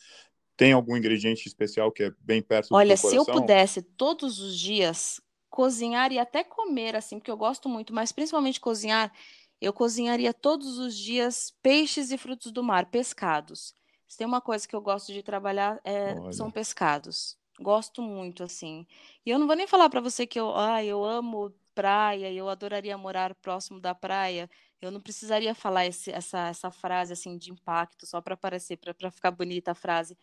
[0.57, 3.19] Tem algum ingrediente especial que é bem perto Olha, do teu coração?
[3.19, 7.69] Olha, se eu pudesse todos os dias cozinhar e até comer, assim, porque eu gosto
[7.69, 9.13] muito, mas principalmente cozinhar,
[9.61, 13.73] eu cozinharia todos os dias peixes e frutos do mar, pescados.
[14.09, 17.37] Se tem uma coisa que eu gosto de trabalhar, é, são pescados.
[17.61, 18.87] Gosto muito, assim.
[19.23, 22.49] E eu não vou nem falar para você que eu, ah, eu amo praia, eu
[22.49, 24.49] adoraria morar próximo da praia.
[24.81, 29.11] Eu não precisaria falar esse, essa, essa frase assim de impacto só para aparecer, para
[29.11, 30.17] ficar bonita a frase.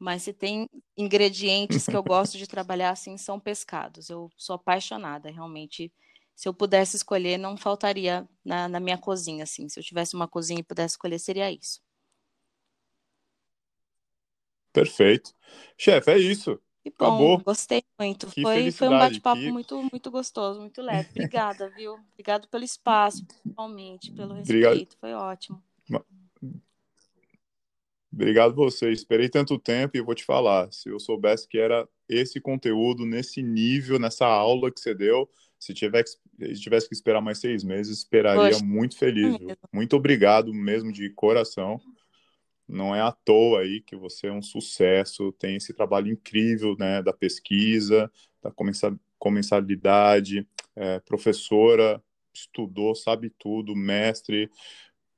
[0.00, 4.08] Mas se tem ingredientes que eu gosto de trabalhar assim, são pescados.
[4.08, 5.92] Eu sou apaixonada, realmente.
[6.34, 9.68] Se eu pudesse escolher, não faltaria na, na minha cozinha, assim.
[9.68, 11.80] Se eu tivesse uma cozinha e pudesse escolher, seria isso.
[14.72, 15.34] Perfeito.
[15.76, 16.58] Chefe, é isso.
[16.82, 17.38] Que bom, Acabou.
[17.38, 18.28] gostei muito.
[18.28, 19.52] foi, foi um bate-papo que...
[19.52, 21.08] muito, muito gostoso, muito leve.
[21.10, 21.96] Obrigada, viu?
[22.12, 24.66] Obrigado pelo espaço, principalmente, pelo respeito.
[24.66, 24.96] Obrigado.
[25.00, 25.62] Foi ótimo.
[28.12, 28.90] Obrigado você.
[28.90, 30.70] Esperei tanto tempo e vou te falar.
[30.72, 35.72] Se eu soubesse que era esse conteúdo, nesse nível, nessa aula que você deu, se
[35.72, 39.38] tivesse, se tivesse que esperar mais seis meses, esperaria Poxa, muito feliz.
[39.72, 41.80] Muito obrigado mesmo de coração.
[42.72, 47.02] Não é à toa aí que você é um sucesso, tem esse trabalho incrível né,
[47.02, 48.10] da pesquisa,
[48.42, 48.52] da
[49.18, 52.02] comensalidade, é, professora,
[52.34, 54.50] estudou, sabe tudo, mestre,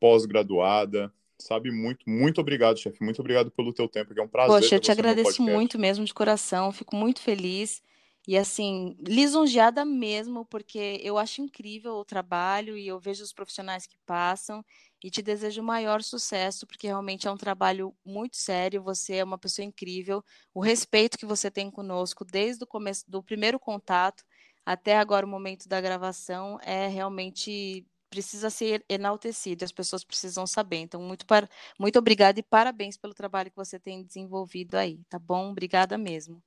[0.01, 2.09] pós-graduada, sabe muito.
[2.09, 3.03] Muito obrigado, chefe.
[3.03, 4.61] Muito obrigado pelo teu tempo, que é um prazer.
[4.61, 7.83] Poxa, eu te agradeço muito mesmo de coração, fico muito feliz.
[8.27, 13.87] E assim, lisonjeada mesmo, porque eu acho incrível o trabalho e eu vejo os profissionais
[13.87, 14.65] que passam
[15.03, 19.25] e te desejo o maior sucesso, porque realmente é um trabalho muito sério, você é
[19.25, 24.25] uma pessoa incrível, o respeito que você tem conosco desde o começo do primeiro contato
[24.65, 30.77] até agora o momento da gravação é realmente precisa ser enaltecido, as pessoas precisam saber.
[30.79, 31.49] Então, muito, para,
[31.79, 35.51] muito obrigada e parabéns pelo trabalho que você tem desenvolvido aí, tá bom?
[35.51, 36.41] Obrigada mesmo.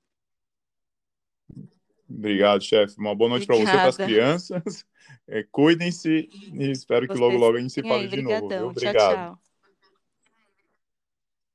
[2.10, 2.98] Obrigado, chefe.
[2.98, 4.86] Uma boa noite para você e para as crianças.
[5.30, 8.48] É, Cuidem-se e espero que logo, logo a gente se fale de novo.
[8.48, 8.68] Viu?
[8.68, 8.96] Obrigado.
[8.96, 9.40] Tchau,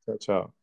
[0.06, 0.18] tchau.
[0.18, 0.61] Tchau, tchau.